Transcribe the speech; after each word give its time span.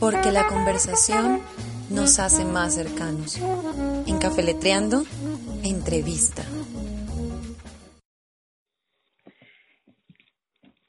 porque 0.00 0.30
la 0.32 0.46
conversación 0.46 1.40
nos 1.90 2.18
hace 2.18 2.44
más 2.44 2.74
cercanos. 2.74 3.38
En 4.06 4.18
Cafeletreando, 4.18 5.04
entrevista. 5.64 6.42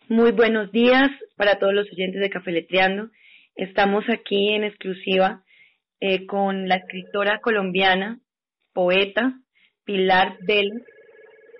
Muy 0.07 0.31
buenos 0.31 0.71
días 0.71 1.09
para 1.37 1.59
todos 1.59 1.73
los 1.73 1.87
oyentes 1.91 2.19
de 2.19 2.29
Cafeletreando. 2.29 3.09
Estamos 3.55 4.03
aquí 4.09 4.53
en 4.53 4.63
exclusiva 4.63 5.43
eh, 5.99 6.25
con 6.25 6.67
la 6.67 6.77
escritora 6.77 7.39
colombiana, 7.41 8.19
poeta, 8.73 9.33
Pilar 9.83 10.37
Bell, 10.41 10.83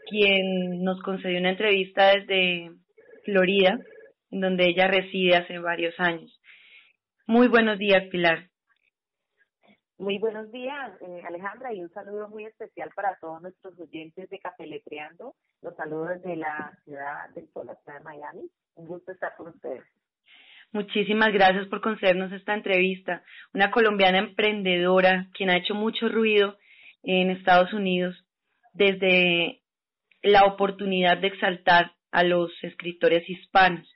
quien 0.10 0.84
nos 0.84 1.02
concedió 1.02 1.40
una 1.40 1.52
entrevista 1.52 2.16
desde 2.16 2.72
Florida, 3.26 3.80
en 4.32 4.40
donde 4.40 4.70
ella 4.70 4.88
reside 4.88 5.36
hace 5.36 5.60
varios 5.60 5.94
años. 6.00 6.39
Muy 7.30 7.48
buenos 7.48 7.78
días, 7.78 8.06
Pilar. 8.10 8.50
Muy 10.00 10.18
buenos 10.18 10.52
días, 10.52 11.00
eh, 11.00 11.22
Alejandra, 11.28 11.72
y 11.72 11.84
un 11.84 11.90
saludo 11.92 12.28
muy 12.28 12.46
especial 12.46 12.90
para 12.96 13.20
todos 13.22 13.40
nuestros 13.40 13.80
oyentes 13.80 14.28
de 14.32 14.40
Café 14.40 14.66
Letreando. 14.66 15.36
Los 15.62 15.76
saludo 15.76 16.06
desde 16.06 16.36
la 16.38 16.76
ciudad 16.84 17.30
del 17.36 17.48
sol, 17.54 17.68
la 17.68 17.76
ciudad 17.76 18.00
de 18.00 18.04
Miami. 18.04 18.50
Un 18.74 18.88
gusto 18.88 19.12
estar 19.12 19.36
con 19.38 19.50
ustedes. 19.50 19.84
Muchísimas 20.72 21.32
gracias 21.32 21.68
por 21.68 21.82
concedernos 21.82 22.32
esta 22.32 22.56
entrevista. 22.56 23.22
Una 23.54 23.70
colombiana 23.70 24.18
emprendedora, 24.18 25.28
quien 25.36 25.52
ha 25.52 25.58
hecho 25.58 25.76
mucho 25.76 26.10
ruido 26.10 26.58
en 27.04 27.30
Estados 27.30 27.72
Unidos 27.74 28.16
desde 28.74 29.62
la 30.24 30.46
oportunidad 30.46 31.20
de 31.20 31.28
exaltar 31.28 31.92
a 32.10 32.24
los 32.24 32.52
escritores 32.64 33.30
hispanos 33.30 33.88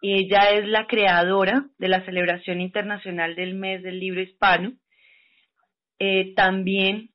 y 0.00 0.14
ella 0.14 0.50
es 0.52 0.68
la 0.68 0.86
creadora 0.86 1.66
de 1.78 1.88
la 1.88 2.04
celebración 2.04 2.60
internacional 2.60 3.34
del 3.34 3.54
mes 3.54 3.82
del 3.82 3.98
libro 3.98 4.20
hispano. 4.20 4.72
Eh, 5.98 6.34
también 6.34 7.10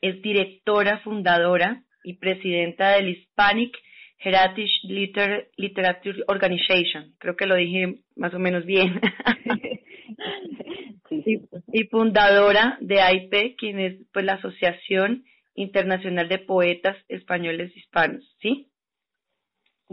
es 0.00 0.20
directora, 0.20 1.00
fundadora 1.00 1.82
y 2.02 2.14
presidenta 2.14 2.92
del 2.92 3.08
Hispanic 3.08 3.76
Heritage 4.18 5.48
Literature 5.56 6.24
Organization. 6.28 7.14
Creo 7.18 7.36
que 7.36 7.46
lo 7.46 7.56
dije 7.56 8.00
más 8.16 8.34
o 8.34 8.38
menos 8.38 8.66
bien. 8.66 9.00
y, 11.10 11.40
y, 11.72 11.84
fundadora 11.84 12.76
de 12.80 13.00
AIP, 13.00 13.56
quien 13.56 13.80
es 13.80 13.96
pues 14.12 14.24
la 14.24 14.34
Asociación 14.34 15.24
Internacional 15.54 16.28
de 16.28 16.38
Poetas 16.38 16.96
Españoles 17.08 17.74
Hispanos, 17.76 18.24
¿sí? 18.40 18.68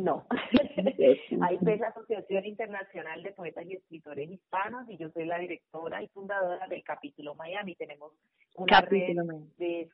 No. 0.01 0.25
Ahí 1.41 1.59
es 1.61 1.79
la 1.79 1.87
Asociación 1.89 2.45
Internacional 2.45 3.21
de 3.21 3.31
Poetas 3.31 3.65
y 3.67 3.73
Escritores 3.73 4.29
Hispanos 4.29 4.89
y 4.89 4.97
yo 4.97 5.09
soy 5.11 5.25
la 5.25 5.37
directora 5.37 6.01
y 6.01 6.07
fundadora 6.07 6.67
del 6.67 6.83
capítulo 6.83 7.35
Miami. 7.35 7.75
Tenemos 7.75 8.13
una 8.55 8.81
red 8.81 9.15
de 9.57 9.89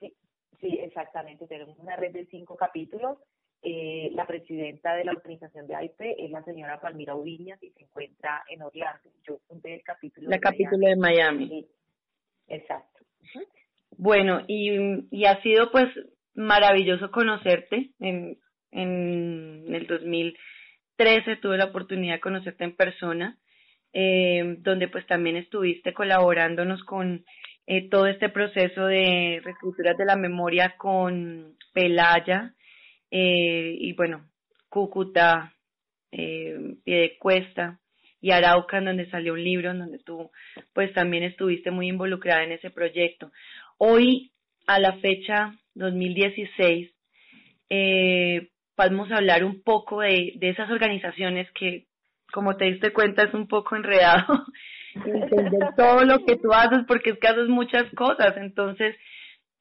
sí, 0.62 0.80
exactamente, 0.82 1.46
tenemos 1.48 1.78
una 1.80 1.96
red 1.96 2.14
de 2.14 2.26
cinco 2.28 2.56
capítulos. 2.56 3.18
Eh, 3.64 4.12
la 4.14 4.26
presidenta 4.26 4.96
de 4.96 5.04
la 5.04 5.12
organización 5.12 5.68
de 5.68 5.76
AIP 5.76 6.00
es 6.00 6.32
la 6.32 6.44
señora 6.44 6.80
Palmira 6.80 7.16
Ubiñas 7.16 7.62
y 7.62 7.72
se 7.72 7.84
encuentra 7.84 8.44
en 8.50 8.62
Orlando. 8.62 9.10
Yo 9.24 9.40
fundé 9.48 9.74
el 9.74 9.84
capítulo. 9.84 10.30
La 10.30 10.40
capítulo 10.40 10.88
de 10.88 10.96
Miami. 10.96 11.68
Exacto. 12.48 13.04
Bueno, 13.98 14.42
y, 14.48 15.08
y 15.10 15.26
ha 15.26 15.42
sido 15.42 15.72
pues 15.72 15.88
maravilloso 16.36 17.10
conocerte 17.12 17.92
en 18.00 18.38
en 18.72 19.66
el 19.73 19.88
2013 19.88 21.38
tuve 21.38 21.58
la 21.58 21.66
oportunidad 21.66 22.16
de 22.16 22.20
conocerte 22.20 22.64
en 22.64 22.76
persona, 22.76 23.38
eh, 23.94 24.56
donde 24.60 24.88
pues 24.88 25.06
también 25.08 25.38
estuviste 25.38 25.94
colaborándonos 25.94 26.84
con 26.84 27.26
eh, 27.66 27.90
todo 27.90 28.08
este 28.08 28.30
proceso 28.30 28.86
de 28.86 29.42
reescrituras 29.44 29.98
de 29.98 30.06
la 30.06 30.16
memoria 30.16 30.76
con 30.78 31.56
Pelaya 31.73 32.54
eh, 33.11 33.76
y 33.80 33.94
bueno, 33.94 34.28
Cúcuta, 34.70 35.54
eh, 36.11 36.76
Piedecuesta 36.84 37.80
y 38.20 38.32
Arauca, 38.32 38.78
en 38.78 38.86
donde 38.86 39.10
salió 39.10 39.34
un 39.34 39.44
libro, 39.44 39.72
en 39.72 39.80
donde 39.80 39.99
tú 39.99 40.32
pues 40.73 40.94
también 40.94 41.23
estuviste 41.23 41.72
muy 41.72 41.88
involucrada 41.88 42.44
en 42.44 42.54
ese 42.54 42.70
proyecto. 42.70 43.32
Hoy, 43.78 44.32
a 44.66 44.80
la 44.80 44.98
fecha 44.99 45.54
2016, 45.76 46.92
eh, 47.70 48.49
podemos 48.77 49.11
hablar 49.11 49.43
un 49.43 49.61
poco 49.64 50.02
de, 50.02 50.33
de 50.36 50.49
esas 50.49 50.70
organizaciones 50.70 51.52
que, 51.52 51.88
como 52.32 52.55
te 52.55 52.65
diste 52.65 52.93
cuenta, 52.93 53.23
es 53.23 53.33
un 53.33 53.48
poco 53.48 53.76
enredado 53.76 54.45
entender 54.95 55.76
todo 55.76 56.05
lo 56.05 56.23
que 56.26 56.38
tú 56.38 56.54
haces 56.54 56.86
porque 56.87 57.10
es 57.10 57.20
que 57.20 57.27
haces 57.27 57.49
muchas 57.49 57.92
cosas. 57.95 58.37
Entonces, 58.37 58.95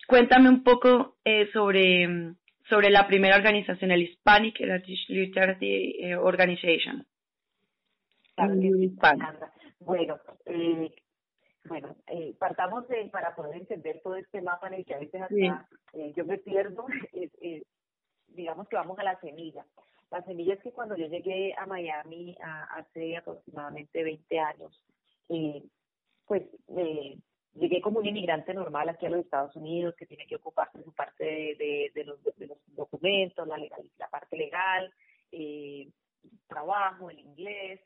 cuéntame 0.07 0.51
un 0.51 0.63
poco 0.63 1.17
eh, 1.25 1.49
sobre, 1.53 2.35
sobre 2.69 2.91
la 2.91 3.07
primera 3.09 3.37
organización, 3.37 3.91
el 3.91 4.03
Hispanic 4.03 4.61
Literacy 5.09 5.97
eh, 6.01 6.17
Organization. 6.17 7.05
Bueno, 9.81 10.19
eh, 10.45 10.91
bueno, 11.69 11.97
eh, 12.07 12.35
partamos 12.39 12.87
de, 12.89 13.09
para 13.11 13.35
poder 13.35 13.57
entender 13.57 14.01
todo 14.03 14.17
este 14.17 14.43
mapa 14.43 14.69
en 14.69 14.75
el 14.75 14.85
que 14.85 14.95
a 14.95 14.99
veces 14.99 15.23
acá, 15.23 15.69
eh, 15.95 16.13
yo 16.17 16.25
me 16.25 16.39
pierdo, 16.39 16.87
eh, 17.13 17.63
digamos 18.37 18.69
que 18.69 18.77
vamos 18.77 18.99
a 18.99 19.05
la 19.05 19.19
semilla. 19.21 19.67
La 20.11 20.23
semilla 20.23 20.55
es 20.55 20.63
que 20.63 20.73
cuando 20.73 20.97
yo 20.97 21.07
llegué 21.07 21.55
a 21.59 21.67
Miami 21.67 22.37
hace 22.41 23.17
aproximadamente 23.17 24.05
20 24.05 24.39
años, 24.39 24.85
eh, 25.29 25.63
pues 26.27 26.43
eh, 26.77 27.19
llegué 27.55 27.81
como 27.81 27.99
un 27.99 28.07
inmigrante 28.07 28.55
normal 28.55 28.89
aquí 28.89 29.07
a 29.07 29.11
los 29.11 29.25
Estados 29.25 29.57
Unidos 29.57 29.95
que 29.97 30.07
tiene 30.07 30.27
que 30.27 30.37
ocuparse 30.37 30.83
su 30.83 30.93
parte 30.93 31.25
de, 31.25 31.91
de, 31.95 32.05
los, 32.05 32.23
de 32.23 32.47
los, 32.47 32.59
documentos, 32.69 33.47
la, 33.49 33.57
legal, 33.57 33.91
la 33.99 34.09
parte 34.09 34.37
legal, 34.37 34.93
eh, 35.33 35.89
trabajo, 36.47 37.11
el 37.11 37.19
inglés. 37.19 37.81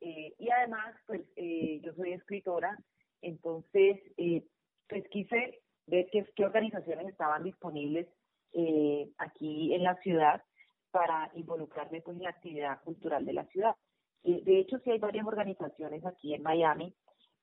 Eh, 0.00 0.34
y 0.38 0.50
además, 0.50 0.94
pues 1.06 1.22
eh, 1.36 1.80
yo 1.82 1.92
soy 1.94 2.12
escritora, 2.12 2.78
entonces, 3.20 4.00
eh, 4.16 4.44
pues 4.88 5.06
quise 5.08 5.60
ver 5.86 6.08
qué, 6.12 6.24
qué 6.36 6.44
organizaciones 6.44 7.08
estaban 7.08 7.42
disponibles 7.42 8.06
eh, 8.52 9.10
aquí 9.18 9.74
en 9.74 9.82
la 9.82 9.96
ciudad 9.96 10.42
para 10.90 11.30
involucrarme 11.34 12.00
pues 12.00 12.16
en 12.16 12.24
la 12.24 12.30
actividad 12.30 12.80
cultural 12.82 13.24
de 13.24 13.32
la 13.32 13.44
ciudad. 13.46 13.76
Eh, 14.24 14.42
de 14.44 14.58
hecho, 14.58 14.78
sí 14.78 14.90
hay 14.90 14.98
varias 14.98 15.26
organizaciones 15.26 16.04
aquí 16.04 16.34
en 16.34 16.42
Miami. 16.42 16.94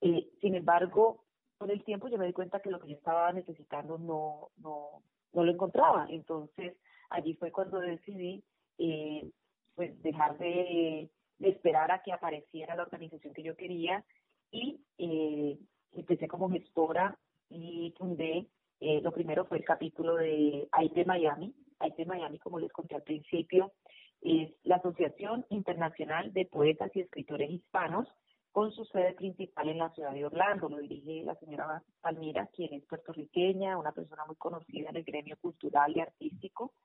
Eh, 0.02 0.30
sin 0.42 0.56
embargo, 0.56 1.24
con 1.58 1.70
el 1.70 1.84
tiempo 1.84 2.08
yo 2.08 2.18
me 2.18 2.26
di 2.26 2.34
cuenta 2.34 2.60
que 2.60 2.72
lo 2.72 2.80
que 2.80 2.90
yo 2.90 2.96
estaba 2.96 3.32
necesitando 3.32 3.98
no, 3.98 4.50
no, 4.58 5.04
no 5.34 5.44
lo 5.44 5.52
encontraba. 5.52 6.08
Entonces, 6.10 6.76
allí 7.10 7.34
fue 7.36 7.52
cuando 7.52 7.80
decidí 7.80 8.44
eh, 8.78 9.30
pues 9.76 10.02
dejar 10.02 10.38
de, 10.38 11.10
de 11.40 11.50
esperar 11.50 11.92
a 11.92 12.02
que 12.02 12.12
apareciera 12.12 12.76
la 12.76 12.84
organización 12.84 13.34
que 13.34 13.44
yo 13.44 13.56
quería 13.56 14.04
y 14.52 14.82
eh, 14.98 15.58
empecé 15.94 16.28
como 16.28 16.50
gestora 16.50 17.18
y 17.50 17.94
fundé 17.98 18.48
eh, 18.88 19.01
lo 19.01 19.12
primero 19.12 19.46
fue 19.46 19.57
el 19.57 19.66
capítulo 19.66 20.16
de 20.16 20.68
AIT 20.72 21.07
Miami. 21.07 21.56
AIT 21.79 22.06
Miami, 22.06 22.38
como 22.38 22.59
les 22.59 22.72
conté 22.72 22.94
al 22.94 23.01
principio, 23.01 23.73
es 24.22 24.53
la 24.63 24.75
Asociación 24.75 25.44
Internacional 25.50 26.31
de 26.34 26.46
Poetas 26.46 26.91
y 26.94 27.00
Escritores 27.00 27.50
Hispanos, 27.50 28.07
con 28.51 28.72
su 28.72 28.85
sede 28.85 29.13
principal 29.13 29.69
en 29.69 29.79
la 29.79 29.90
ciudad 29.90 30.13
de 30.13 30.24
Orlando. 30.24 30.69
Lo 30.69 30.78
dirige 30.78 31.24
la 31.24 31.34
señora 31.38 31.81
Palmira, 32.00 32.47
quien 32.53 32.75
es 32.75 32.85
puertorriqueña, 32.85 33.79
una 33.79 33.91
persona 33.91 34.24
muy 34.28 34.35
conocida 34.35 34.91
en 34.91 34.97
el 34.97 35.03
gremio 35.03 35.35
cultural 35.41 35.91
y 35.97 36.01
artístico, 36.01 36.75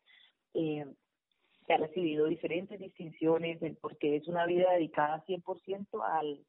eh, 0.54 0.86
que 1.66 1.74
ha 1.74 1.76
recibido 1.76 2.24
diferentes 2.28 2.80
distinciones 2.80 3.60
porque 3.78 4.16
es 4.16 4.26
una 4.26 4.46
vida 4.46 4.72
dedicada 4.72 5.22
100% 5.26 5.86
al, 6.02 6.46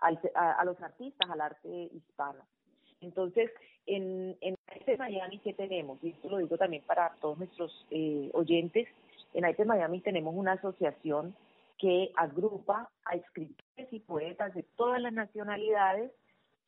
al, 0.00 0.20
a 0.34 0.62
los 0.66 0.78
artistas, 0.82 1.30
al 1.30 1.40
arte 1.40 1.88
hispano. 1.90 2.46
Entonces, 3.00 3.50
en, 3.86 4.36
en 4.40 4.56
AITE 4.66 4.96
Miami, 4.96 5.38
¿qué 5.38 5.52
tenemos? 5.52 5.98
Y 6.02 6.10
esto 6.10 6.28
lo 6.28 6.38
digo 6.38 6.56
también 6.56 6.82
para 6.84 7.14
todos 7.20 7.38
nuestros 7.38 7.86
eh, 7.90 8.30
oyentes. 8.34 8.88
En 9.34 9.44
AITE 9.44 9.64
Miami 9.64 10.00
tenemos 10.00 10.34
una 10.34 10.52
asociación 10.52 11.34
que 11.78 12.10
agrupa 12.16 12.90
a 13.04 13.16
escritores 13.16 13.92
y 13.92 14.00
poetas 14.00 14.54
de 14.54 14.64
todas 14.76 15.00
las 15.00 15.12
nacionalidades 15.12 16.12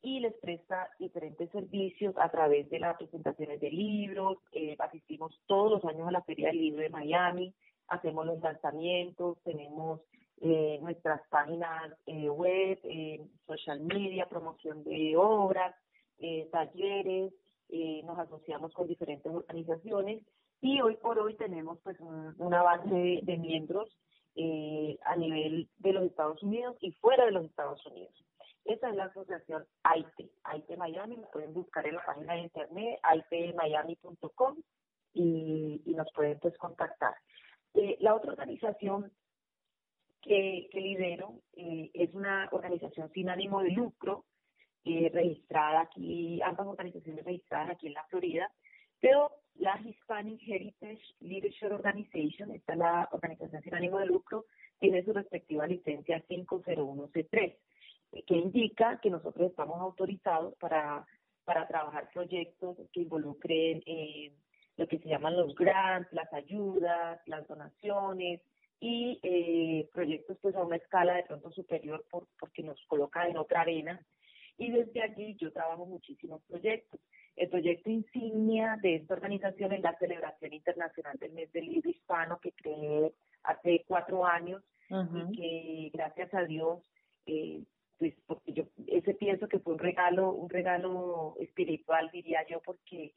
y 0.01 0.19
les 0.19 0.33
presta 0.33 0.89
diferentes 0.99 1.49
servicios 1.51 2.15
a 2.17 2.29
través 2.29 2.69
de 2.69 2.79
las 2.79 2.97
presentaciones 2.97 3.61
de 3.61 3.71
libros, 3.71 4.37
eh, 4.51 4.75
asistimos 4.79 5.39
todos 5.45 5.71
los 5.71 5.85
años 5.85 6.07
a 6.07 6.11
la 6.11 6.23
Feria 6.23 6.47
del 6.47 6.57
Libro 6.57 6.81
de 6.81 6.89
Miami, 6.89 7.53
hacemos 7.87 8.25
los 8.25 8.41
lanzamientos, 8.41 9.37
tenemos 9.43 10.01
eh, 10.41 10.77
nuestras 10.81 11.21
páginas 11.29 11.93
eh, 12.05 12.29
web, 12.29 12.77
eh, 12.83 13.21
social 13.47 13.79
media, 13.79 14.27
promoción 14.27 14.83
de 14.83 15.15
obras, 15.15 15.73
eh, 16.19 16.47
talleres, 16.51 17.33
eh, 17.69 18.01
nos 18.03 18.17
asociamos 18.19 18.73
con 18.73 18.87
diferentes 18.87 19.31
organizaciones 19.31 20.23
y 20.61 20.81
hoy 20.81 20.95
por 20.97 21.19
hoy 21.19 21.35
tenemos 21.35 21.79
pues 21.83 21.99
un, 21.99 22.35
base 22.37 23.19
de, 23.23 23.37
miembros 23.37 23.89
eh, 24.35 24.97
a 25.05 25.15
nivel 25.15 25.69
de 25.77 25.93
los 25.93 26.03
Estados 26.05 26.41
Unidos 26.43 26.77
y 26.79 26.91
fuera 26.93 27.25
de 27.25 27.31
los 27.31 27.45
Estados 27.45 27.85
Unidos. 27.85 28.13
Esa 28.65 28.89
es 28.89 28.95
la 28.95 29.05
asociación 29.05 29.65
AIT, 29.83 30.31
AIT 30.43 30.77
Miami, 30.77 31.17
lo 31.17 31.29
pueden 31.31 31.53
buscar 31.53 31.85
en 31.85 31.95
la 31.95 32.05
página 32.05 32.33
de 32.33 32.41
internet, 32.41 32.99
aitmiami.com 33.03 34.57
y, 35.13 35.81
y 35.85 35.93
nos 35.93 36.07
pueden 36.13 36.39
pues 36.39 36.57
contactar. 36.57 37.13
Eh, 37.73 37.97
la 37.99 38.15
otra 38.15 38.31
organización 38.31 39.11
que, 40.21 40.69
que 40.71 40.79
lidero 40.79 41.41
eh, 41.57 41.91
es 41.93 42.13
una 42.13 42.47
organización 42.51 43.11
sin 43.13 43.29
ánimo 43.29 43.61
de 43.61 43.71
lucro, 43.71 44.25
eh, 44.85 45.09
registrada 45.13 45.81
aquí, 45.81 46.41
ambas 46.41 46.67
organizaciones 46.67 47.23
registradas 47.25 47.71
aquí 47.71 47.87
en 47.87 47.93
la 47.93 48.03
Florida, 48.05 48.51
pero 48.99 49.31
la 49.55 49.79
Hispanic 49.83 50.41
Heritage 50.47 51.01
Leadership 51.19 51.71
Organization, 51.71 52.51
esta 52.51 52.73
es 52.73 52.79
la 52.79 53.09
organización 53.11 53.61
sin 53.61 53.75
ánimo 53.75 53.99
de 53.99 54.07
lucro, 54.07 54.45
tiene 54.79 55.03
su 55.03 55.13
respectiva 55.13 55.67
licencia 55.67 56.23
501C3, 56.27 57.55
que 58.25 58.35
indica 58.35 58.99
que 59.01 59.09
nosotros 59.09 59.49
estamos 59.49 59.79
autorizados 59.79 60.55
para, 60.55 61.05
para 61.45 61.67
trabajar 61.67 62.09
proyectos 62.13 62.77
que 62.91 63.01
involucren 63.01 63.83
eh, 63.85 64.33
lo 64.77 64.87
que 64.87 64.99
se 64.99 65.09
llaman 65.09 65.37
los 65.37 65.55
grants, 65.55 66.11
las 66.13 66.31
ayudas, 66.33 67.19
las 67.27 67.47
donaciones 67.47 68.41
y 68.79 69.19
eh, 69.23 69.89
proyectos 69.93 70.37
pues 70.41 70.55
a 70.55 70.61
una 70.61 70.75
escala 70.75 71.15
de 71.15 71.23
pronto 71.23 71.51
superior 71.51 72.03
por, 72.09 72.27
porque 72.39 72.63
nos 72.63 72.79
coloca 72.87 73.27
en 73.27 73.37
otra 73.37 73.61
arena. 73.61 73.99
Y 74.57 74.71
desde 74.71 75.01
allí 75.01 75.35
yo 75.35 75.51
trabajo 75.51 75.85
muchísimos 75.85 76.41
proyectos. 76.43 76.99
El 77.35 77.49
proyecto 77.49 77.89
insignia 77.89 78.77
de 78.81 78.95
esta 78.95 79.15
organización 79.15 79.73
es 79.73 79.81
la 79.81 79.97
celebración 79.97 80.53
internacional 80.53 81.17
del 81.17 81.33
mes 81.33 81.51
del 81.51 81.65
libro 81.65 81.89
hispano 81.89 82.39
que 82.39 82.51
creé 82.51 83.11
hace 83.43 83.83
cuatro 83.87 84.25
años 84.25 84.61
y 85.31 85.35
que 85.35 85.97
gracias 85.97 86.31
a 86.35 86.43
Dios, 86.43 86.83
eh, 87.25 87.63
pues 87.97 88.13
porque 88.27 88.53
yo 88.53 88.65
ese 88.87 89.15
pienso 89.15 89.47
que 89.47 89.59
fue 89.59 89.73
un 89.73 89.79
regalo, 89.79 90.31
un 90.31 90.49
regalo 90.49 91.35
espiritual 91.39 92.11
diría 92.13 92.45
yo, 92.47 92.61
porque 92.63 93.13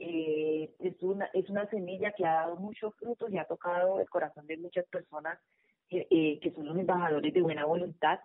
eh, 0.00 0.74
es 0.80 1.00
una 1.02 1.26
es 1.26 1.48
una 1.48 1.68
semilla 1.68 2.12
que 2.12 2.24
ha 2.24 2.32
dado 2.32 2.56
muchos 2.56 2.94
frutos 2.96 3.30
y 3.30 3.38
ha 3.38 3.44
tocado 3.44 4.00
el 4.00 4.08
corazón 4.08 4.46
de 4.48 4.56
muchas 4.56 4.86
personas 4.86 5.38
que, 5.88 6.08
eh, 6.10 6.40
que 6.40 6.50
son 6.52 6.66
los 6.66 6.76
embajadores 6.76 7.32
de 7.32 7.42
buena 7.42 7.66
voluntad 7.66 8.18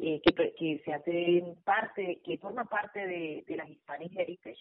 eh, 0.00 0.20
que, 0.24 0.54
que 0.54 0.82
se 0.84 0.92
hacen 0.92 1.56
parte 1.64 2.20
que 2.24 2.38
forman 2.38 2.66
parte 2.66 3.06
de, 3.06 3.44
de 3.46 3.56
la 3.56 3.68
Hispanic 3.68 4.18
Heritage 4.18 4.60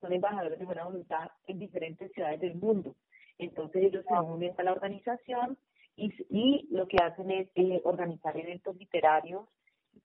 son 0.00 0.12
embajadores 0.12 0.58
de 0.58 0.64
buena 0.64 0.84
voluntad 0.84 1.30
en 1.46 1.58
diferentes 1.58 2.12
ciudades 2.12 2.40
del 2.40 2.56
mundo. 2.56 2.94
Entonces 3.38 3.84
ellos 3.84 4.04
se 4.06 4.14
unen 4.14 4.52
a 4.58 4.62
la 4.62 4.72
organización 4.72 5.56
y, 5.96 6.12
y 6.28 6.68
lo 6.70 6.86
que 6.86 6.98
hacen 6.98 7.30
es 7.30 7.48
eh, 7.54 7.80
organizar 7.84 8.36
eventos 8.36 8.76
literarios 8.76 9.48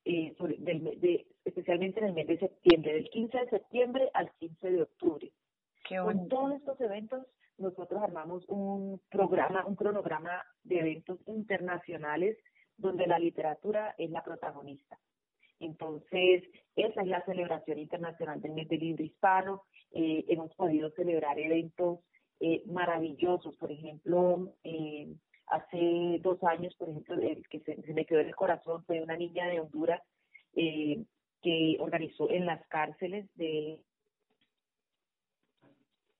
eh, 0.06 0.34
sobre, 0.38 0.56
del, 0.60 1.00
de, 1.00 1.28
especialmente 1.44 2.00
en 2.00 2.08
el 2.08 2.14
mes 2.14 2.28
de 2.28 2.40
septiembre, 2.40 2.94
del 2.94 3.10
15 3.10 3.38
de 3.38 3.50
septiembre 3.50 4.10
al 4.14 4.32
15 4.40 4.72
de 4.72 4.82
octubre. 4.84 5.32
Con 5.90 6.30
todos 6.30 6.54
estos 6.54 6.80
eventos, 6.82 7.26
nosotros 7.58 8.02
armamos 8.02 8.46
un 8.48 9.02
programa, 9.10 9.66
un 9.66 9.76
cronograma 9.76 10.46
de 10.64 10.80
eventos 10.80 11.20
internacionales 11.26 12.38
donde 12.80 13.08
la 13.08 13.20
literatura 13.20 13.96
es 13.98 14.10
la 14.10 14.24
protagonista. 14.24 15.00
Entonces, 15.60 16.44
esa 16.76 17.02
es 17.02 17.08
la 17.08 17.24
celebración 17.26 17.80
internacional 17.80 18.42
del 18.42 18.54
mes 18.54 18.70
del 18.70 18.80
libro 18.80 19.04
hispano. 19.04 19.64
Eh, 19.92 20.26
hemos 20.30 20.54
podido 20.56 20.90
celebrar 20.92 21.38
eventos 21.38 22.00
eh, 22.40 22.64
maravillosos, 22.66 23.56
por 23.58 23.72
ejemplo, 23.72 24.54
eh, 24.64 25.14
hace 25.48 26.20
dos 26.22 26.42
años, 26.44 26.74
por 26.76 26.90
ejemplo, 26.90 27.16
el 27.16 27.46
que 27.50 27.60
se, 27.62 27.76
me 27.94 28.06
quedó 28.06 28.22
en 28.22 28.28
el 28.28 28.36
corazón 28.36 28.84
fue 28.86 29.02
una 29.02 29.18
niña 29.18 29.48
de 29.48 29.60
Honduras 29.60 30.02
eh, 30.56 31.04
que 31.42 31.78
organizó 31.80 32.30
en 32.30 32.46
las 32.46 32.66
cárceles 32.68 33.28
de 33.36 33.82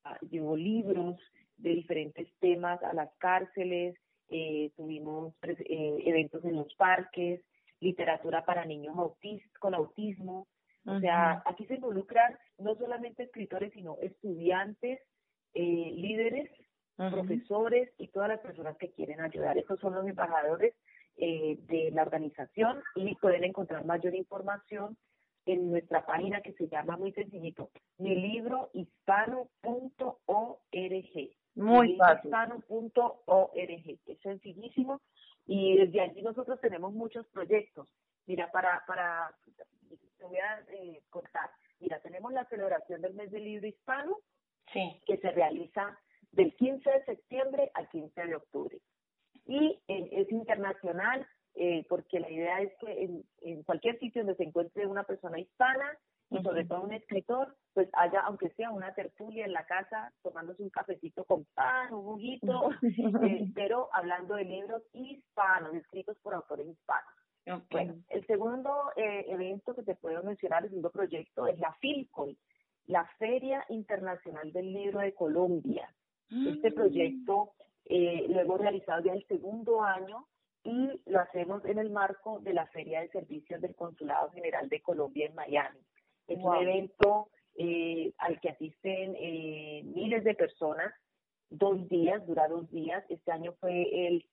Ah, 0.10 0.18
llevó 0.32 0.56
libros 0.56 1.20
de 1.58 1.72
diferentes 1.72 2.28
temas 2.40 2.82
a 2.82 2.94
las 2.94 3.12
cárceles, 3.20 3.96
eh, 4.30 4.72
tuvimos 4.76 5.34
eh, 5.44 6.04
eventos 6.06 6.44
en 6.46 6.56
los 6.56 6.74
parques, 6.76 7.42
literatura 7.80 8.46
para 8.46 8.66
niños 8.66 8.96
con 9.60 9.74
autismo. 9.74 10.48
O 10.86 11.00
sea, 11.00 11.44
aquí 11.46 11.66
se 11.66 11.76
involucran 11.76 12.38
no 12.58 12.76
solamente 12.76 13.24
escritores, 13.24 13.72
sino 13.74 13.98
estudiantes, 14.02 15.00
eh, 15.54 15.92
líderes, 15.94 16.50
profesores 16.96 17.90
y 17.98 18.08
todas 18.10 18.30
las 18.30 18.40
personas 18.40 18.76
que 18.78 18.92
quieren 18.92 19.22
ayudar. 19.22 19.58
Estos 19.58 19.80
son 19.80 19.94
los 19.96 20.06
embajadores 20.06 20.74
eh, 21.22 21.58
de 21.68 21.92
la 21.92 22.04
organización 22.04 22.82
y 22.96 23.14
pueden 23.16 23.44
encontrar 23.44 23.86
mayor 23.86 24.16
información 24.16 24.98
en 25.46 25.70
nuestra 25.70 26.06
página 26.06 26.42
que 26.42 26.54
se 26.54 26.68
llama 26.68 26.96
muy 26.96 27.12
sencillito, 27.12 27.72
mi 27.98 28.16
libro 28.16 28.70
hispano.org. 28.74 29.50
Muy 31.56 31.96
fácil. 31.96 32.26
Hispano.org, 32.26 34.00
es 34.06 34.20
sencillísimo 34.22 35.02
y 35.46 35.78
desde 35.78 36.02
allí 36.02 36.22
nosotros 36.22 36.60
tenemos 36.62 36.94
muchos 36.94 37.26
proyectos. 37.28 37.88
Mira, 38.28 38.52
para, 38.52 38.84
para, 38.86 39.36
te 40.18 40.26
voy 40.26 40.38
a 40.38 40.60
eh, 40.72 41.02
contar. 41.10 41.50
Mira, 41.80 42.00
tenemos 42.02 42.32
la 42.34 42.46
celebración 42.46 43.02
del 43.02 43.16
mes 43.16 43.32
del 43.32 43.46
libro 43.46 43.68
hispano, 43.68 44.18
sí. 44.72 45.02
que 45.08 45.18
se 45.18 45.32
realiza 45.32 45.98
del 46.32 46.56
15 46.56 46.90
de 46.90 47.06
septiembre 47.06 47.72
al 47.74 47.90
15 47.90 48.26
de 48.28 48.36
octubre. 48.36 48.78
Y 49.46 49.80
eh, 49.88 50.10
es 50.12 50.32
internacional, 50.32 51.26
eh, 51.56 51.86
porque 51.90 52.20
la 52.20 52.30
idea 52.30 52.62
es 52.62 52.72
que 52.80 53.04
en, 53.04 53.24
en, 53.42 53.64
cualquier 53.64 53.98
sitio 53.98 54.22
donde 54.22 54.38
se 54.38 54.44
encuentre 54.44 54.86
una 54.86 55.04
persona 55.04 55.40
hispana 55.40 55.98
y 56.32 56.44
sobre 56.44 56.66
todo 56.66 56.82
un 56.82 56.94
escritor, 56.94 57.56
pues 57.74 57.90
haya, 57.94 58.22
aunque 58.22 58.50
sea 58.52 58.72
una 58.72 58.94
tertulia 58.94 59.46
en 59.46 59.54
la 59.54 59.66
casa, 59.66 60.14
tomándose 60.22 60.62
un 60.62 60.70
cafecito 60.70 61.24
con 61.26 61.46
pan, 61.56 61.94
un 61.94 62.04
juguito, 62.04 62.70
eh, 63.24 63.52
pero 63.56 63.90
hablando 63.94 64.36
de 64.36 64.46
libros 64.46 64.84
hispanos, 64.94 65.74
escritos 65.74 66.18
por 66.20 66.36
autores 66.36 66.68
hispanos. 66.68 67.14
Bueno, 67.72 67.96
el 68.10 68.28
segundo 68.28 68.92
eh, 68.96 69.26
evento 69.28 69.74
que 69.74 69.82
te 69.82 69.96
puedo 69.96 70.22
mencionar, 70.22 70.64
el 70.64 70.70
segundo 70.70 70.92
proyecto, 70.92 71.48
es 71.48 71.58
la 71.60 71.74
FILCOL, 71.82 72.38
la 72.86 73.06
Feria 73.18 73.66
Internacional 73.70 74.52
del 74.52 74.72
Libro 74.72 75.00
de 75.00 75.16
Colombia. 75.16 75.90
Este 76.30 76.70
mm. 76.70 76.74
proyecto 76.76 77.54
eh, 77.86 78.28
lo 78.30 78.40
hemos 78.40 78.60
realizado 78.60 79.04
ya 79.04 79.14
el 79.14 79.26
segundo 79.26 79.82
año 79.84 80.28
y 80.64 81.02
lo 81.08 81.20
hacemos 81.20 81.66
en 81.66 81.80
el 81.80 81.90
marco 81.90 82.40
de 82.42 82.54
la 82.54 82.68
Feria 82.68 83.02
de 83.02 83.10
Servicios 83.10 83.62
del 83.62 83.76
Consulado 83.76 84.30
General 84.32 84.70
de 84.70 84.82
Colombia 84.82 85.26
en 85.26 85.34
Miami. 85.34 85.80
Es 86.30 86.38
un 86.44 86.56
evento 86.56 87.30
eh, 87.58 88.14
al 88.20 88.40
que 88.40 88.50
asisten 88.50 89.16
eh, 89.20 89.82
miles 89.84 90.24
de 90.24 90.36
personas, 90.36 90.94
dos 91.50 91.90
días, 91.90 92.26
dura 92.28 92.48
dos 92.48 92.70
días. 92.70 93.04
Este 93.10 93.32
año 93.32 93.54
fue 93.60 94.08
el 94.08 94.26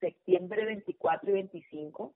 septiembre 0.00 0.64
24 0.64 1.30
y 1.30 1.32
25 1.34 2.14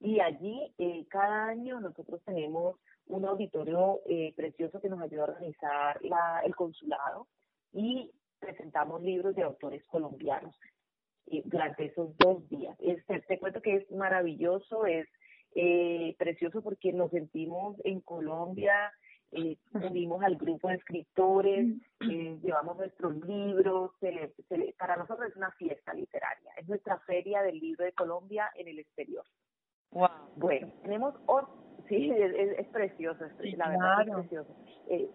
y 0.00 0.18
allí 0.18 0.74
eh, 0.78 1.06
cada 1.08 1.46
año 1.46 1.78
nosotros 1.80 2.20
tenemos 2.24 2.76
un 3.06 3.24
auditorio 3.24 4.00
eh, 4.06 4.34
precioso 4.36 4.80
que 4.80 4.88
nos 4.88 5.00
ayuda 5.00 5.22
a 5.22 5.30
organizar 5.32 6.02
la, 6.02 6.42
el 6.44 6.56
consulado 6.56 7.28
y 7.72 8.10
presentamos 8.40 9.02
libros 9.02 9.36
de 9.36 9.42
autores 9.42 9.84
colombianos 9.84 10.58
durante 11.44 11.86
esos 11.86 12.14
dos 12.18 12.46
días. 12.50 12.76
Este, 12.80 13.20
te 13.20 13.38
cuento 13.38 13.62
que 13.62 13.76
es 13.76 13.90
maravilloso, 13.90 14.84
es 14.84 15.08
eh, 15.54 16.14
precioso 16.18 16.62
porque 16.62 16.92
nos 16.92 17.10
sentimos 17.10 17.76
en 17.84 18.00
Colombia, 18.00 18.92
eh, 19.32 19.56
unimos 19.72 20.22
al 20.22 20.36
grupo 20.36 20.68
de 20.68 20.76
escritores, 20.76 21.66
eh, 22.08 22.38
llevamos 22.42 22.76
nuestros 22.76 23.16
libros, 23.26 23.92
para 24.78 24.96
nosotros 24.96 25.28
es 25.28 25.36
una 25.36 25.50
fiesta 25.52 25.92
literaria, 25.92 26.52
es 26.56 26.68
nuestra 26.68 26.98
feria 27.00 27.42
del 27.42 27.58
libro 27.58 27.84
de 27.84 27.92
Colombia 27.92 28.50
en 28.54 28.68
el 28.68 28.78
exterior. 28.78 29.24
Wow. 29.90 30.08
Bueno, 30.36 30.72
tenemos 30.82 31.14
otro, 31.26 31.48
sí, 31.88 32.10
es, 32.10 32.66
precioso, 32.68 33.24
es, 33.24 33.58
la 33.58 33.70
verdad 33.70 34.02
es 34.06 34.14
precioso. 34.14 34.56
Eh, 34.88 35.10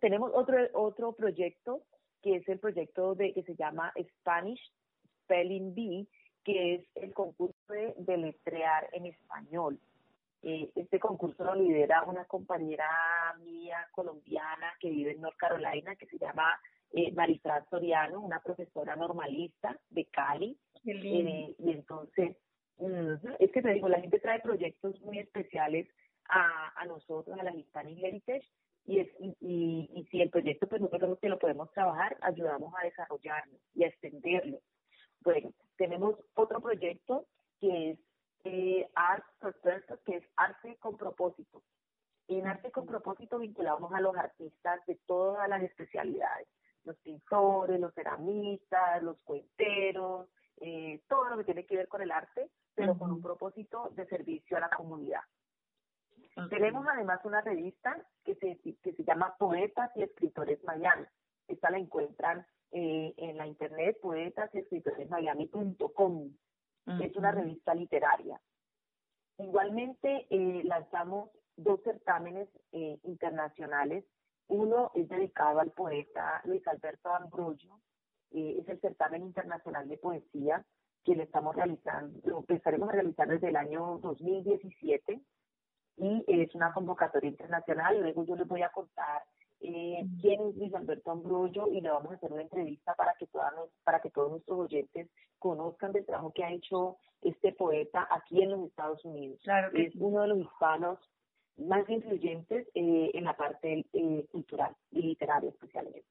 tenemos 0.00 0.30
otro 0.34 0.58
otro 0.74 1.12
proyecto 1.12 1.82
que 2.22 2.36
es 2.36 2.48
el 2.48 2.58
proyecto 2.58 3.14
de 3.14 3.32
que 3.32 3.42
se 3.42 3.56
llama 3.56 3.92
Spanish 4.18 4.60
Spelling 5.22 5.74
Bee, 5.74 6.08
que 6.46 6.74
es 6.76 6.84
el 6.94 7.12
concurso 7.12 7.72
de 7.72 7.92
deletrear 7.98 8.88
en 8.92 9.06
español. 9.06 9.80
Eh, 10.42 10.70
este 10.76 11.00
concurso 11.00 11.42
lo 11.42 11.56
lidera 11.56 12.04
una 12.04 12.24
compañera 12.24 12.88
mía 13.44 13.78
colombiana 13.90 14.72
que 14.78 14.90
vive 14.90 15.10
en 15.10 15.22
North 15.22 15.36
Carolina, 15.36 15.96
que 15.96 16.06
se 16.06 16.18
llama 16.18 16.56
eh, 16.92 17.12
Soriano, 17.68 18.20
una 18.20 18.38
profesora 18.38 18.94
normalista 18.94 19.76
de 19.90 20.04
Cali. 20.04 20.56
Eh, 20.84 21.56
y 21.58 21.70
entonces, 21.72 22.36
es 23.40 23.50
que 23.50 23.62
te 23.62 23.72
digo, 23.72 23.88
la 23.88 24.00
gente 24.00 24.20
trae 24.20 24.38
proyectos 24.38 25.00
muy 25.00 25.18
especiales 25.18 25.88
a, 26.28 26.80
a 26.80 26.84
nosotros, 26.84 27.36
a 27.40 27.42
la 27.42 27.56
Hispanic 27.56 27.98
Heritage, 28.04 28.48
y, 28.84 29.00
es, 29.00 29.08
y, 29.18 29.90
y, 29.92 30.04
si 30.12 30.22
el 30.22 30.30
proyecto, 30.30 30.68
pues 30.68 30.80
nosotros 30.80 31.18
que 31.18 31.28
lo 31.28 31.40
podemos 31.40 31.72
trabajar, 31.72 32.16
ayudamos 32.20 32.72
a 32.78 32.84
desarrollarlo 32.84 33.58
y 33.74 33.82
a 33.82 33.88
extenderlo. 33.88 34.60
Bueno, 35.26 35.50
tenemos 35.76 36.14
otro 36.34 36.60
proyecto 36.60 37.26
que 37.58 37.90
es 37.90 37.98
eh, 38.44 38.88
Art 38.94 39.24
que 40.04 40.18
es 40.18 40.24
arte 40.36 40.76
con 40.76 40.96
propósito. 40.96 41.64
En 42.28 42.46
arte 42.46 42.70
con 42.70 42.86
propósito 42.86 43.40
vinculamos 43.40 43.92
a 43.92 44.00
los 44.00 44.16
artistas 44.16 44.86
de 44.86 44.94
todas 45.04 45.48
las 45.48 45.64
especialidades, 45.64 46.46
los 46.84 46.96
pintores, 46.98 47.80
los 47.80 47.92
ceramistas, 47.92 49.02
los 49.02 49.18
cuenteros, 49.24 50.28
eh, 50.58 51.02
todo 51.08 51.24
lo 51.30 51.38
que 51.38 51.44
tiene 51.44 51.66
que 51.66 51.76
ver 51.76 51.88
con 51.88 52.02
el 52.02 52.12
arte, 52.12 52.48
pero 52.76 52.96
con 52.96 53.10
un 53.10 53.20
propósito 53.20 53.90
de 53.96 54.06
servicio 54.06 54.56
a 54.56 54.60
la 54.60 54.70
comunidad. 54.70 55.22
Tenemos 56.50 56.86
además 56.86 57.18
una 57.24 57.40
revista 57.40 58.00
que 58.22 58.36
se, 58.36 58.60
que 58.60 58.92
se 58.92 59.02
llama 59.02 59.34
Poetas 59.36 59.90
y 59.96 60.04
Escritores 60.04 60.62
Miami. 60.62 61.06
Esta 61.48 61.70
la 61.70 61.78
encuentran 61.78 62.46
eh, 62.72 63.14
en 63.16 63.36
la 63.36 63.46
internet 63.46 63.98
poetas 64.00 64.54
y 64.54 64.58
escritores 64.58 65.08
Miami.com. 65.08 66.30
Es 67.00 67.16
una 67.16 67.32
revista 67.32 67.74
literaria. 67.74 68.40
Igualmente 69.38 70.26
eh, 70.30 70.62
lanzamos 70.64 71.30
dos 71.56 71.80
certámenes 71.82 72.48
eh, 72.72 72.98
internacionales. 73.04 74.04
Uno 74.48 74.92
es 74.94 75.08
dedicado 75.08 75.60
al 75.60 75.72
poeta 75.72 76.40
Luis 76.44 76.66
Alberto 76.68 77.12
Ambrogio, 77.12 77.80
eh, 78.30 78.58
es 78.60 78.68
el 78.68 78.80
certamen 78.80 79.22
internacional 79.22 79.88
de 79.88 79.98
poesía 79.98 80.64
que 81.04 81.14
le 81.14 81.24
estamos 81.24 81.54
realizando, 81.54 82.18
lo 82.24 82.38
empezaremos 82.38 82.88
a 82.88 82.92
realizar 82.92 83.28
desde 83.28 83.48
el 83.48 83.56
año 83.56 83.98
2017 84.02 85.20
y 85.98 86.24
es 86.26 86.54
una 86.54 86.72
convocatoria 86.72 87.30
internacional. 87.30 88.00
Luego 88.00 88.24
yo 88.24 88.36
les 88.36 88.46
voy 88.46 88.62
a 88.62 88.70
contar 88.70 89.22
eh, 89.66 90.06
quién 90.20 90.40
es 90.40 90.56
Luis 90.56 90.72
Alberto 90.74 91.10
Ambrollo 91.10 91.68
y 91.68 91.80
le 91.80 91.90
vamos 91.90 92.12
a 92.12 92.14
hacer 92.14 92.32
una 92.32 92.42
entrevista 92.42 92.94
para 92.94 93.14
que, 93.18 93.26
todas 93.26 93.52
para 93.84 94.00
que 94.00 94.10
todos 94.10 94.30
nuestros 94.30 94.58
oyentes 94.58 95.08
conozcan 95.38 95.92
del 95.92 96.06
trabajo 96.06 96.32
que 96.32 96.44
ha 96.44 96.52
hecho 96.52 96.96
este 97.22 97.52
poeta 97.52 98.06
aquí 98.10 98.42
en 98.42 98.50
los 98.50 98.68
Estados 98.68 99.04
Unidos. 99.04 99.40
Claro 99.42 99.70
es 99.74 99.94
uno 99.96 100.22
de 100.22 100.28
los 100.28 100.38
hispanos 100.38 100.98
más 101.56 101.88
influyentes 101.88 102.68
eh, 102.74 103.10
en 103.14 103.24
la 103.24 103.36
parte 103.36 103.84
eh, 103.92 104.26
cultural 104.30 104.74
y 104.90 105.02
literaria 105.02 105.50
especialmente. 105.50 106.06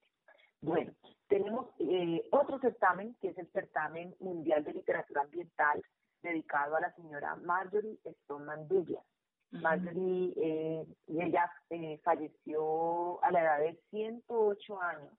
Bueno, 0.61 0.93
tenemos 1.27 1.67
eh, 1.79 2.27
otro 2.31 2.59
certamen 2.59 3.15
que 3.21 3.29
es 3.29 3.37
el 3.37 3.47
certamen 3.51 4.15
mundial 4.19 4.63
de 4.63 4.73
literatura 4.73 5.21
ambiental 5.21 5.81
dedicado 6.21 6.75
a 6.75 6.81
la 6.81 6.91
señora 6.95 7.35
Marjorie 7.35 7.99
Stoneman 8.23 8.67
Douglas. 8.67 9.03
Marjorie, 9.51 10.33
eh, 10.37 10.85
ella 11.07 11.51
eh, 11.69 11.99
falleció 12.03 13.23
a 13.23 13.31
la 13.31 13.41
edad 13.41 13.59
de 13.59 13.79
108 13.91 14.81
años. 14.81 15.13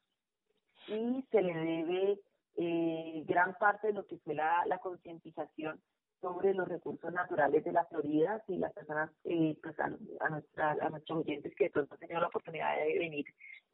Y 0.89 1.25
se 1.31 1.43
le 1.43 1.55
debe 1.55 2.21
eh, 2.57 3.23
gran 3.27 3.55
parte 3.59 3.89
de 3.89 3.93
lo 3.93 4.07
que 4.07 4.19
fue 4.19 4.35
la, 4.35 4.65
concientización 4.83 5.81
sobre 6.21 6.55
los 6.55 6.67
recursos 6.67 7.13
naturales 7.13 7.63
de 7.65 7.73
la 7.73 7.85
Florida 7.85 8.43
y 8.49 8.57
las 8.57 8.73
personas, 8.73 9.11
eh, 9.25 9.57
pues 9.63 9.79
a, 9.79 9.89
nuestra, 10.31 10.77
a 10.81 10.89
nuestros 10.89 11.19
oyentes 11.19 11.55
que 11.55 11.65
de 11.65 11.71
pronto 11.71 11.95
han 11.95 12.01
tenido 12.01 12.21
la 12.21 12.29
oportunidad 12.29 12.77
de 12.77 12.99
venir 12.99 13.27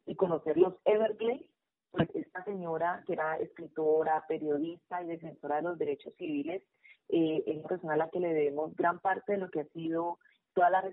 y 0.05 0.15
conocer 0.15 0.57
los 0.57 0.75
Everglades, 0.83 1.45
pues 1.91 2.09
esta 2.15 2.43
señora 2.43 3.03
que 3.05 3.13
era 3.13 3.37
escritora, 3.37 4.25
periodista 4.27 5.01
y 5.01 5.07
defensora 5.07 5.57
de 5.57 5.61
los 5.61 5.77
derechos 5.77 6.13
civiles, 6.17 6.61
eh, 7.09 7.43
es 7.45 7.57
una 7.57 7.67
persona 7.67 7.93
a 7.93 7.97
la 7.97 8.09
que 8.09 8.19
le 8.19 8.33
debemos 8.33 8.75
gran 8.75 8.99
parte 8.99 9.33
de 9.33 9.37
lo 9.37 9.49
que 9.49 9.61
ha 9.61 9.65
sido 9.65 10.19
toda 10.53 10.69
la 10.69 10.83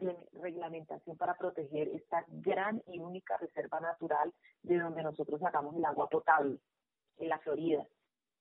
reglamentación 0.40 1.17
para 1.17 1.35
proteger 1.35 1.88
esta 1.88 2.25
gran 2.29 2.83
y 2.87 2.99
única 2.99 3.37
reserva 3.37 3.81
natural 3.81 4.33
de 4.62 4.79
donde 4.79 5.02
nosotros 5.02 5.40
sacamos 5.40 5.76
el 5.76 5.85
agua 5.85 6.09
potable, 6.09 6.59
en 7.19 7.29
la 7.29 7.38
Florida, 7.38 7.85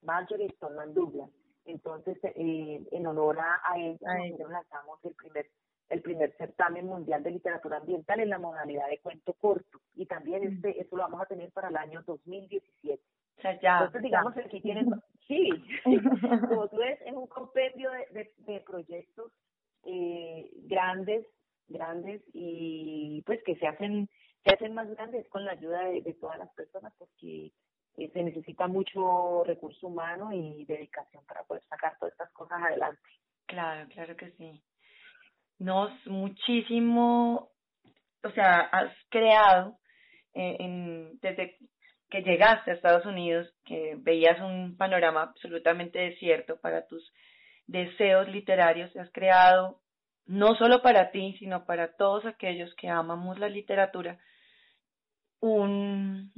Marjorie 0.02 0.50
Stoneman 0.56 0.94
Douglas. 0.94 1.30
Entonces, 1.66 2.18
eh, 2.24 2.88
en 2.92 3.08
honor 3.08 3.38
a, 3.40 3.78
ella, 3.78 3.98
nosotros 4.02 4.52
lanzamos 4.52 5.00
el 5.06 5.14
primer 5.16 5.46
el 5.90 6.04
primer 6.04 6.32
certamen 6.38 6.86
mundial 6.86 7.24
de 7.24 7.32
literatura 7.32 7.78
ambiental 7.78 8.20
en 8.20 8.30
la 8.30 8.38
modalidad 8.38 8.88
de 8.90 9.00
cuento 9.00 9.34
corto 9.34 9.80
y 9.96 10.06
también 10.06 10.44
mm. 10.44 10.54
este 10.54 10.82
eso 10.82 10.96
lo 10.96 11.02
vamos 11.02 11.22
a 11.22 11.26
tener 11.26 11.52
para 11.52 11.70
el 11.70 11.78
año 11.78 12.04
2017. 12.06 13.02
O 13.38 13.42
sea, 13.42 13.60
ya, 13.60 13.78
Entonces, 13.78 14.04
digamos 14.04 14.34
que 14.34 14.42
aquí 14.42 14.62
tienen, 14.62 14.92
sí, 15.28 15.50
como 16.48 16.68
tú 16.68 16.78
ves, 16.78 17.00
es 17.04 17.14
un 17.14 17.26
compendio 17.26 17.90
de, 17.92 18.32
de 18.38 18.60
proyectos 18.60 19.32
eh, 19.84 20.50
grandes, 20.64 21.26
grandes 21.68 22.22
y 22.34 23.22
pues 23.26 23.42
que 23.44 23.56
se 23.56 23.68
hacen, 23.68 24.10
se 24.44 24.54
hacen 24.54 24.74
más 24.74 24.90
grandes 24.90 25.28
con 25.30 25.46
la 25.46 25.52
ayuda 25.52 25.84
de, 25.86 26.14
todas 26.20 26.38
las 26.38 26.50
personas 26.54 26.94
porque 26.98 27.52
eh, 27.98 28.10
se 28.12 28.24
necesita 28.24 28.68
mucho 28.68 29.44
recurso 29.46 29.88
humano 29.88 30.32
y 30.34 30.66
dedicación 30.66 31.24
para 31.26 31.44
poder 31.44 31.64
sacar 31.70 31.98
todas 32.00 32.14
estas 32.14 32.32
cosas 32.32 32.62
adelante. 32.62 33.02
Claro, 33.46 33.88
claro 33.90 34.16
que 34.16 34.32
sí. 34.32 34.62
Nos 35.60 35.92
muchísimo, 36.06 37.50
o 38.24 38.32
sea, 38.32 38.62
has 38.62 38.94
creado 39.10 39.78
eh, 40.34 40.56
en, 40.60 41.20
desde 41.20 41.58
que 42.10 42.22
llegaste 42.22 42.72
a 42.72 42.74
Estados 42.74 43.06
Unidos, 43.06 43.52
que 43.66 43.96
veías 44.00 44.40
un 44.40 44.78
panorama 44.78 45.24
absolutamente 45.24 46.00
desierto 46.00 46.60
para 46.60 46.88
tus 46.88 47.12
deseos 47.70 48.28
literarios, 48.28 48.96
has 48.96 49.12
creado 49.12 49.80
no 50.26 50.56
solo 50.56 50.82
para 50.82 51.12
ti, 51.12 51.36
sino 51.40 51.66
para 51.66 51.96
todos 51.96 52.26
aquellos 52.26 52.74
que 52.76 52.88
amamos 52.88 53.40
la 53.40 53.50
literatura, 53.50 54.20
un 55.40 56.32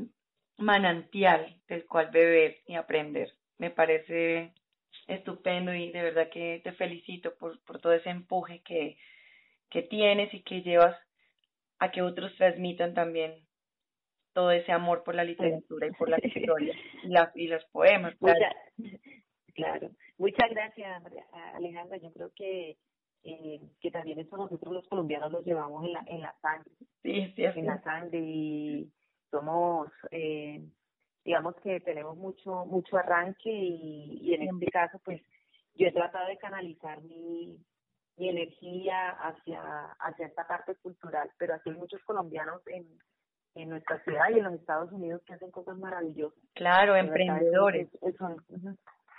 manantial 0.57 1.57
del 1.67 1.85
cual 1.85 2.09
beber 2.11 2.57
y 2.67 2.75
aprender. 2.75 3.33
Me 3.57 3.69
parece 3.69 4.53
estupendo 5.07 5.73
y 5.73 5.91
de 5.91 6.03
verdad 6.03 6.29
que 6.29 6.61
te 6.63 6.71
felicito 6.73 7.35
por, 7.37 7.61
por 7.63 7.79
todo 7.79 7.93
ese 7.93 8.09
empuje 8.09 8.61
que, 8.61 8.97
que 9.69 9.81
tienes 9.81 10.33
y 10.33 10.41
que 10.43 10.61
llevas 10.61 10.95
a 11.79 11.91
que 11.91 12.01
otros 12.01 12.35
transmitan 12.35 12.93
también 12.93 13.45
todo 14.33 14.51
ese 14.51 14.71
amor 14.71 15.03
por 15.03 15.15
la 15.15 15.23
literatura 15.23 15.87
y 15.87 15.91
por 15.91 16.09
la 16.09 16.19
historia 16.23 16.73
y, 17.03 17.43
y 17.43 17.47
los 17.47 17.63
poemas. 17.65 18.15
Claro. 19.53 19.89
Muchas 20.10 20.10
gracias, 20.49 21.03
Alejandra. 21.55 21.97
Yo 21.97 22.11
creo 22.13 22.31
que 22.35 22.77
eh, 23.23 23.61
que 23.79 23.91
también 23.91 24.19
eso 24.19 24.35
nosotros 24.35 24.73
los 24.73 24.87
colombianos 24.87 25.31
los 25.31 25.45
llevamos 25.45 25.85
en 25.85 25.93
la, 25.93 26.03
en 26.07 26.21
la 26.21 26.35
sangre. 26.41 26.71
Sí, 27.03 27.33
sí, 27.35 27.43
En 27.43 27.65
la 27.65 27.81
sangre 27.83 28.19
y 28.19 28.91
somos, 29.29 29.89
eh, 30.09 30.61
digamos 31.23 31.55
que 31.57 31.79
tenemos 31.81 32.17
mucho 32.17 32.65
mucho 32.65 32.97
arranque 32.97 33.51
y, 33.51 34.19
y 34.21 34.33
en 34.33 34.43
este 34.43 34.65
caso 34.71 34.99
pues 35.03 35.21
yo 35.75 35.87
he 35.87 35.91
tratado 35.91 36.27
de 36.27 36.37
canalizar 36.37 37.01
mi, 37.03 37.57
mi 38.17 38.29
energía 38.29 39.11
hacia, 39.11 39.61
hacia 39.99 40.27
esta 40.27 40.47
parte 40.47 40.75
cultural, 40.75 41.29
pero 41.37 41.55
aquí 41.55 41.69
hay 41.69 41.75
muchos 41.75 42.01
colombianos 42.03 42.61
en, 42.67 42.87
en 43.55 43.69
nuestra 43.69 44.03
ciudad 44.03 44.29
y 44.31 44.39
en 44.39 44.45
los 44.45 44.53
Estados 44.53 44.91
Unidos 44.91 45.21
que 45.25 45.33
hacen 45.33 45.51
cosas 45.51 45.77
maravillosas. 45.77 46.39
Claro, 46.53 46.95
emprendedores. 46.95 47.89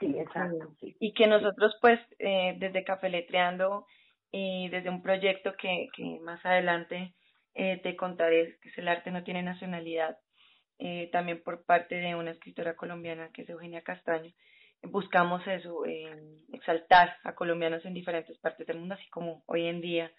Sí, 0.03 0.19
exacto. 0.19 0.75
Y 0.81 1.13
que 1.15 1.27
nosotros, 1.27 1.77
pues, 1.81 2.01
eh, 2.19 2.57
desde 2.59 2.85
Cafeletreando 2.85 3.87
y 4.31 4.69
desde 4.69 4.91
un 4.91 5.03
proyecto 5.03 5.55
que, 5.57 5.89
que 5.95 6.19
más 6.21 6.45
adelante 6.45 7.15
eh, 7.55 7.81
te 7.83 7.97
contaré, 7.97 8.59
que 8.61 8.71
es 8.71 8.79
El 8.79 8.89
Arte 8.89 9.11
No 9.11 9.23
Tiene 9.23 9.43
Nacionalidad, 9.43 10.19
eh, 10.79 11.09
también 11.13 11.43
por 11.43 11.65
parte 11.65 11.95
de 11.95 12.15
una 12.15 12.33
escritora 12.33 12.75
colombiana 12.75 13.31
que 13.33 13.43
es 13.43 13.49
Eugenia 13.49 13.83
Castaño, 13.83 14.33
buscamos 14.83 15.47
eso, 15.47 15.87
eh, 15.87 16.11
exaltar 16.53 17.17
a 17.25 17.35
colombianos 17.35 17.85
en 17.85 17.95
diferentes 17.95 18.37
partes 18.39 18.67
del 18.67 18.79
mundo, 18.79 18.95
así 18.95 19.09
como 19.11 19.45
hoy 19.47 19.67
en 19.67 19.81
día 19.81 20.11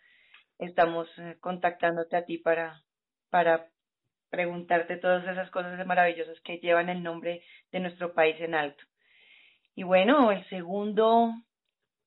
estamos 0.59 1.09
eh, 1.17 1.37
contactándote 1.41 2.15
a 2.15 2.25
ti 2.25 2.37
para, 2.37 2.81
para 3.29 3.67
preguntarte 4.29 4.97
todas 4.97 5.27
esas 5.27 5.49
cosas 5.51 5.85
maravillosas 5.85 6.39
que 6.41 6.59
llevan 6.59 6.89
el 6.89 7.03
nombre 7.03 7.43
de 7.71 7.79
nuestro 7.79 8.13
país 8.13 8.39
en 8.39 8.55
alto. 8.55 8.83
Y 9.75 9.83
bueno, 9.83 10.31
el 10.31 10.47
segundo 10.49 11.31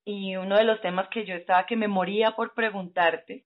y 0.05 0.37
uno 0.37 0.57
de 0.57 0.65
los 0.65 0.81
temas 0.81 1.09
que 1.09 1.27
yo 1.27 1.35
estaba 1.35 1.67
que 1.67 1.77
me 1.77 1.89
moría 1.89 2.33
por 2.33 2.55
preguntarte 2.55 3.45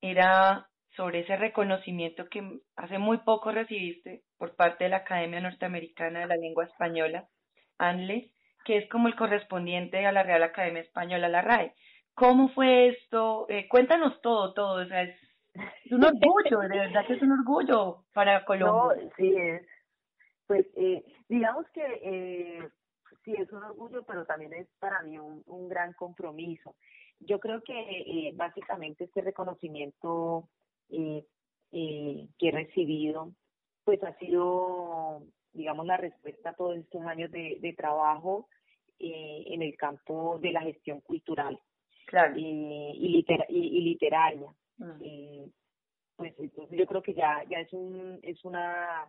era 0.00 0.68
sobre 0.96 1.20
ese 1.20 1.36
reconocimiento 1.36 2.28
que 2.28 2.60
hace 2.76 2.98
muy 2.98 3.18
poco 3.18 3.52
recibiste 3.52 4.22
por 4.38 4.56
parte 4.56 4.84
de 4.84 4.90
la 4.90 4.98
Academia 4.98 5.40
Norteamericana 5.40 6.20
de 6.20 6.26
la 6.26 6.36
Lengua 6.36 6.64
Española, 6.64 7.28
ANLE, 7.78 8.30
que 8.64 8.78
es 8.78 8.88
como 8.88 9.08
el 9.08 9.16
correspondiente 9.16 10.04
a 10.06 10.12
la 10.12 10.22
Real 10.22 10.42
Academia 10.42 10.82
Española, 10.82 11.28
la 11.28 11.42
RAE. 11.42 11.74
¿Cómo 12.14 12.48
fue 12.50 12.88
esto? 12.88 13.46
Eh, 13.48 13.68
cuéntanos 13.68 14.20
todo, 14.20 14.52
todo. 14.52 14.82
O 14.82 14.86
sea, 14.86 15.02
es, 15.02 15.16
un 15.90 16.04
orgullo, 16.04 16.60
de 16.68 16.78
verdad 16.78 17.06
que 17.06 17.14
es 17.14 17.22
un 17.22 17.32
orgullo 17.32 18.04
para 18.12 18.44
Colombia. 18.44 19.02
No, 19.02 19.10
sí 19.16 19.34
es. 19.36 19.62
Pues 20.46 20.66
eh, 20.76 21.02
digamos 21.28 21.66
que 21.70 21.82
eh, 21.82 22.68
sí 23.24 23.34
es 23.36 23.50
un 23.52 23.62
orgullo, 23.62 24.02
pero 24.04 24.24
también 24.24 24.52
es 24.54 24.68
para 24.78 25.02
mí 25.02 25.18
un, 25.18 25.42
un 25.46 25.68
gran 25.68 25.92
compromiso. 25.94 26.74
Yo 27.20 27.38
creo 27.38 27.62
que 27.62 27.74
eh, 27.74 28.32
básicamente 28.34 29.04
este 29.04 29.20
reconocimiento 29.20 30.48
eh, 30.88 31.24
eh, 31.72 32.28
que 32.38 32.48
he 32.48 32.50
recibido, 32.50 33.32
pues 33.84 34.02
ha 34.02 34.16
sido, 34.18 35.22
digamos, 35.52 35.86
la 35.86 35.96
respuesta 35.96 36.50
a 36.50 36.54
todos 36.54 36.76
estos 36.76 37.02
años 37.02 37.30
de, 37.30 37.58
de 37.60 37.72
trabajo 37.72 38.48
eh, 38.98 39.44
en 39.46 39.62
el 39.62 39.76
campo 39.76 40.38
de 40.40 40.52
la 40.52 40.60
gestión 40.60 41.00
cultural 41.00 41.58
claro. 42.06 42.36
y, 42.36 42.42
y, 42.42 43.80
literaria. 43.80 44.52
Mm. 44.76 45.48
pues 46.16 46.34
entonces 46.38 46.78
yo 46.78 46.86
creo 46.86 47.02
que 47.02 47.14
ya, 47.14 47.42
ya 47.48 47.60
es, 47.60 47.72
un, 47.72 48.18
es 48.22 48.44
una, 48.44 49.08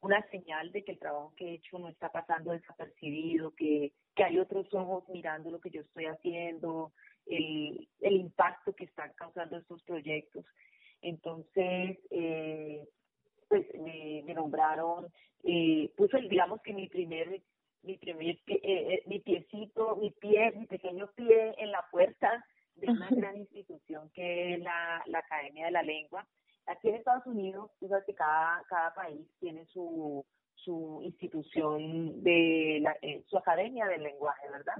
una 0.00 0.22
señal 0.30 0.70
de 0.72 0.84
que 0.84 0.92
el 0.92 0.98
trabajo 0.98 1.32
que 1.36 1.46
he 1.46 1.54
hecho 1.54 1.78
no 1.78 1.88
está 1.88 2.10
pasando 2.10 2.52
desapercibido, 2.52 3.54
que, 3.54 3.92
que 4.14 4.24
hay 4.24 4.38
otros 4.38 4.72
ojos 4.74 5.08
mirando 5.08 5.50
lo 5.50 5.60
que 5.60 5.70
yo 5.70 5.80
estoy 5.80 6.06
haciendo, 6.06 6.92
el, 7.26 7.88
el 8.00 8.16
impacto 8.16 8.74
que 8.74 8.84
están 8.84 9.12
causando 9.16 9.56
estos 9.56 9.82
proyectos. 9.82 10.44
Entonces, 11.02 11.98
eh, 12.10 12.88
pues 13.48 13.66
me, 13.74 14.22
me 14.24 14.34
nombraron, 14.34 15.06
eh, 15.44 15.92
puse, 15.96 16.20
digamos 16.22 16.60
que 16.62 16.72
mi 16.72 16.88
primer, 16.88 17.42
mi 17.82 17.96
primer, 17.96 18.38
pie, 18.44 18.60
eh, 18.62 18.94
eh, 18.94 19.02
mi 19.06 19.20
piecito, 19.20 19.96
mi 19.96 20.10
pie, 20.10 20.52
mi 20.52 20.66
pequeño 20.66 21.10
pie 21.14 21.54
en 21.58 21.70
la 21.70 21.84
puerta 21.90 22.44
de 22.74 22.90
una 22.90 23.08
gran 23.10 23.36
institución 23.36 24.10
que 24.10 24.54
es 24.54 24.60
la, 24.60 25.02
la 25.06 25.18
Academia 25.20 25.66
de 25.66 25.70
la 25.72 25.82
Lengua. 25.82 26.26
Aquí 26.66 26.88
en 26.88 26.96
Estados 26.96 27.26
Unidos, 27.26 27.70
tú 27.78 27.88
sabes 27.88 28.04
que 28.04 28.14
cada, 28.14 28.62
cada 28.68 28.92
país 28.94 29.26
tiene 29.38 29.64
su, 29.66 30.24
su 30.54 31.00
institución 31.04 32.22
de 32.22 32.78
la, 32.82 32.96
eh, 33.02 33.24
su 33.28 33.38
academia 33.38 33.86
del 33.86 34.02
lenguaje, 34.02 34.48
¿verdad? 34.50 34.74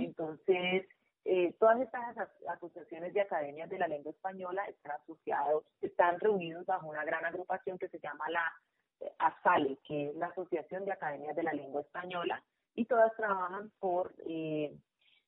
Entonces, 0.00 0.86
eh, 1.26 1.54
todas 1.58 1.80
estas 1.80 2.16
asociaciones 2.48 3.14
de 3.14 3.22
academias 3.22 3.70
de 3.70 3.78
la 3.78 3.88
lengua 3.88 4.12
española 4.12 4.62
están 4.66 4.92
asociados, 4.92 5.64
están 5.80 6.20
reunidos 6.20 6.66
bajo 6.66 6.86
una 6.88 7.04
gran 7.04 7.24
agrupación 7.24 7.78
que 7.78 7.88
se 7.88 7.98
llama 7.98 8.28
la 8.28 8.52
eh, 9.00 9.10
ASALE, 9.18 9.78
que 9.84 10.10
es 10.10 10.16
la 10.16 10.26
Asociación 10.26 10.84
de 10.84 10.92
Academias 10.92 11.34
de 11.34 11.42
la 11.42 11.54
Lengua 11.54 11.80
Española, 11.80 12.44
y 12.74 12.84
todas 12.84 13.14
trabajan 13.16 13.72
por 13.80 14.14
eh, 14.26 14.76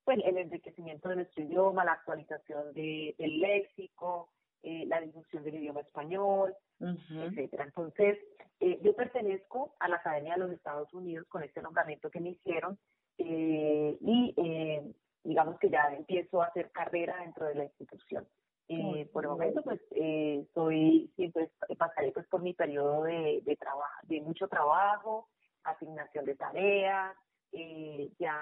pues, 0.05 0.19
el 0.23 0.37
enriquecimiento 0.37 1.09
de 1.09 1.17
nuestro 1.17 1.45
idioma, 1.45 1.85
la 1.85 1.93
actualización 1.93 2.75
de, 2.75 3.15
del 3.19 3.41
léxico, 3.41 4.31
eh, 4.63 4.85
la 4.87 5.01
difusión 5.01 5.43
del 5.45 5.57
idioma 5.57 5.81
español, 5.81 6.55
etcétera. 6.81 7.65
Entonces, 7.65 8.19
eh, 8.61 8.79
yo 8.83 8.95
pertenezco 8.95 9.75
a 9.79 9.89
la 9.89 9.97
Academia 9.97 10.35
de 10.35 10.41
los 10.41 10.53
Estados 10.53 10.93
Unidos 10.95 11.27
con 11.29 11.43
este 11.43 11.63
nombramiento 11.63 12.11
que 12.11 12.21
me 12.21 12.31
hicieron 12.31 12.79
eh, 13.19 13.97
y 14.01 14.35
eh, 14.37 14.93
digamos 15.25 15.59
que 15.59 15.71
ya 15.71 15.93
empiezo 15.95 16.43
a 16.43 16.47
hacer 16.47 16.71
carrera 16.71 17.19
dentro 17.21 17.47
de 17.47 17.55
la 17.55 17.65
institución. 17.65 18.27
Eh, 18.69 19.09
por 19.13 19.23
el 19.25 19.31
momento, 19.31 19.63
pues, 19.63 19.81
eh, 19.93 20.45
soy, 20.53 21.13
siempre 21.15 21.51
pasaré 21.79 22.11
pues 22.11 22.27
por 22.27 22.43
mi 22.43 22.53
periodo 22.53 23.05
de, 23.05 23.41
de 23.45 23.57
trabajo, 23.57 24.01
de 24.03 24.21
mucho 24.21 24.49
trabajo, 24.49 25.29
asignación 25.63 26.25
de 26.25 26.35
tareas, 26.35 27.17
eh, 27.53 28.11
ya, 28.19 28.37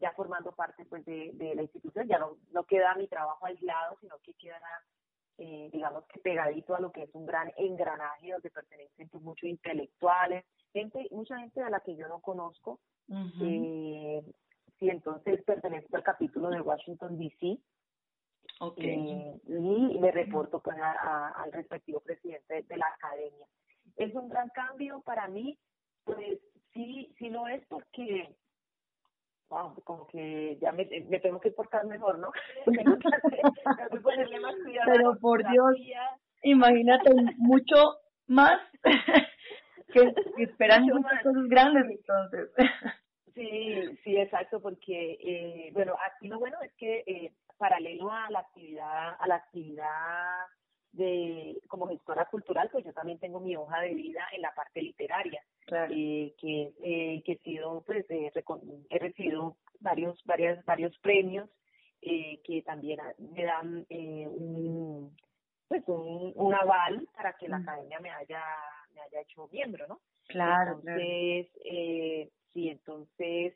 ya 0.00 0.12
formando 0.12 0.52
parte 0.52 0.84
pues 0.84 1.04
de, 1.04 1.30
de 1.34 1.56
la 1.56 1.62
institución, 1.62 2.06
ya 2.06 2.18
no, 2.18 2.36
no 2.52 2.64
queda 2.64 2.94
mi 2.94 3.08
trabajo 3.08 3.44
aislado, 3.44 3.96
sino 4.00 4.16
que 4.22 4.34
queda 4.34 4.60
eh, 5.38 5.68
digamos 5.72 6.04
que 6.06 6.20
pegadito 6.20 6.74
a 6.74 6.80
lo 6.80 6.90
que 6.90 7.02
es 7.02 7.14
un 7.14 7.26
gran 7.26 7.52
engranaje 7.56 8.32
donde 8.32 8.50
pertenecen 8.50 9.08
pues, 9.08 9.22
muchos 9.22 9.48
intelectuales, 9.48 10.44
gente, 10.72 11.06
mucha 11.10 11.38
gente 11.38 11.60
a 11.60 11.70
la 11.70 11.80
que 11.80 11.94
yo 11.94 12.08
no 12.08 12.20
conozco, 12.20 12.80
eh, 13.08 14.22
sí, 14.78 14.88
entonces 14.88 15.42
pertenezco 15.44 15.96
al 15.96 16.02
capítulo 16.02 16.50
de 16.50 16.60
Washington 16.60 17.18
DC. 17.18 17.58
Okay. 18.58 18.88
Eh, 18.88 19.40
y 19.48 19.98
me 19.98 20.10
reporto 20.10 20.60
pues 20.60 20.78
al 20.80 21.52
respectivo 21.52 22.00
presidente 22.00 22.62
de 22.62 22.76
la 22.76 22.86
academia. 22.86 23.46
Es 23.96 24.14
un 24.14 24.30
gran 24.30 24.48
cambio 24.50 25.02
para 25.02 25.28
mí, 25.28 25.58
pues 26.04 26.38
sí, 26.72 27.14
sí 27.18 27.28
lo 27.28 27.46
es 27.48 27.62
porque 27.66 28.34
wow, 29.48 29.74
como 29.84 30.06
que 30.06 30.58
ya 30.60 30.72
me, 30.72 30.86
me 31.08 31.20
tengo 31.20 31.40
que 31.40 31.50
portar 31.50 31.86
mejor, 31.86 32.18
¿no? 32.18 32.30
tengo 32.64 32.96
que, 32.98 34.00
ponerle 34.00 34.40
más 34.40 34.54
cuidado. 34.62 34.92
Pero 34.92 35.18
por 35.18 35.48
Dios, 35.48 35.74
imagínate 36.42 37.10
mucho 37.38 37.98
más 38.26 38.60
que, 39.92 40.14
esperan 40.38 40.84
muchas 40.84 41.22
cosas 41.22 41.48
grandes 41.48 41.84
entonces. 41.90 42.50
Sí, 43.34 43.98
sí, 44.02 44.16
exacto, 44.16 44.60
porque 44.60 45.18
eh, 45.20 45.70
bueno, 45.72 45.94
aquí 46.10 46.28
lo 46.28 46.38
bueno 46.38 46.56
es 46.62 46.72
que 46.74 47.04
eh, 47.06 47.32
paralelo 47.58 48.10
a 48.10 48.30
la 48.30 48.40
actividad, 48.40 49.16
a 49.18 49.26
la 49.26 49.36
actividad 49.36 50.46
de 50.92 51.60
como 51.68 51.86
gestora 51.88 52.24
cultural, 52.26 52.70
pues 52.72 52.84
yo 52.84 52.92
también 52.92 53.18
tengo 53.18 53.40
mi 53.40 53.54
hoja 53.56 53.80
de 53.80 53.94
vida 53.94 54.26
en 54.32 54.40
la 54.40 54.54
parte 54.54 54.80
literaria, 54.80 55.42
eh, 55.68 56.34
que 56.38 56.72
eh, 56.82 57.22
que 57.24 57.32
he 57.32 57.38
sido, 57.38 57.82
pues, 57.86 58.08
eh, 58.10 58.30
he 58.90 58.98
recibido 58.98 59.56
varios, 59.80 60.22
varios, 60.24 60.64
varios 60.64 60.96
premios 60.98 61.48
eh, 62.02 62.40
que 62.44 62.62
también 62.62 63.00
me 63.18 63.44
dan 63.44 63.86
eh, 63.88 64.28
un, 64.28 65.16
pues, 65.68 65.82
un, 65.86 66.32
un 66.34 66.54
aval 66.54 67.08
para 67.14 67.32
que 67.34 67.48
la 67.48 67.58
mm. 67.58 67.62
academia 67.62 68.00
me 68.00 68.10
haya, 68.10 68.42
me 68.94 69.00
haya 69.00 69.20
hecho 69.20 69.48
miembro, 69.52 69.86
¿no? 69.88 70.00
Claro. 70.28 70.80
Entonces, 70.80 71.48
eh, 71.64 72.30
sí, 72.52 72.68
entonces 72.68 73.54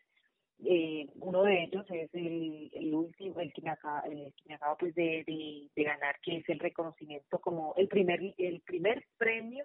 eh, 0.65 1.09
uno 1.21 1.43
de 1.43 1.65
ellos 1.65 1.87
es 1.91 2.13
el, 2.15 2.71
el 2.75 2.95
último, 2.95 3.41
el 3.41 3.53
que 3.53 3.63
me 3.63 3.71
acaba, 3.71 4.01
el 4.01 4.33
que 4.35 4.49
me 4.49 4.55
acaba 4.55 4.77
pues 4.77 4.95
de, 4.95 5.25
de, 5.75 5.85
ganar, 5.85 6.17
que 6.23 6.39
es 6.39 6.49
el 6.49 6.59
reconocimiento 6.59 7.41
como 7.41 7.75
el 7.77 7.89
primer, 7.89 8.21
el 8.37 8.61
primer 8.61 9.05
premio 9.17 9.65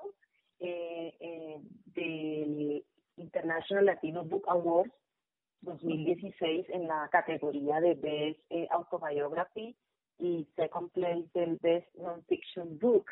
eh, 0.59 1.15
eh, 1.19 1.61
del 1.85 2.83
International 3.17 3.85
Latino 3.85 4.23
Book 4.23 4.43
Awards 4.47 4.93
2016 5.61 6.69
en 6.69 6.87
la 6.87 7.09
categoría 7.11 7.81
de 7.81 7.95
Best 7.95 8.39
eh, 8.49 8.67
Autobiography 8.71 9.75
y 10.19 10.47
Second 10.55 10.91
Place 10.91 11.25
del 11.33 11.57
Best 11.57 11.93
Non-Fiction 11.95 12.77
Book 12.79 13.05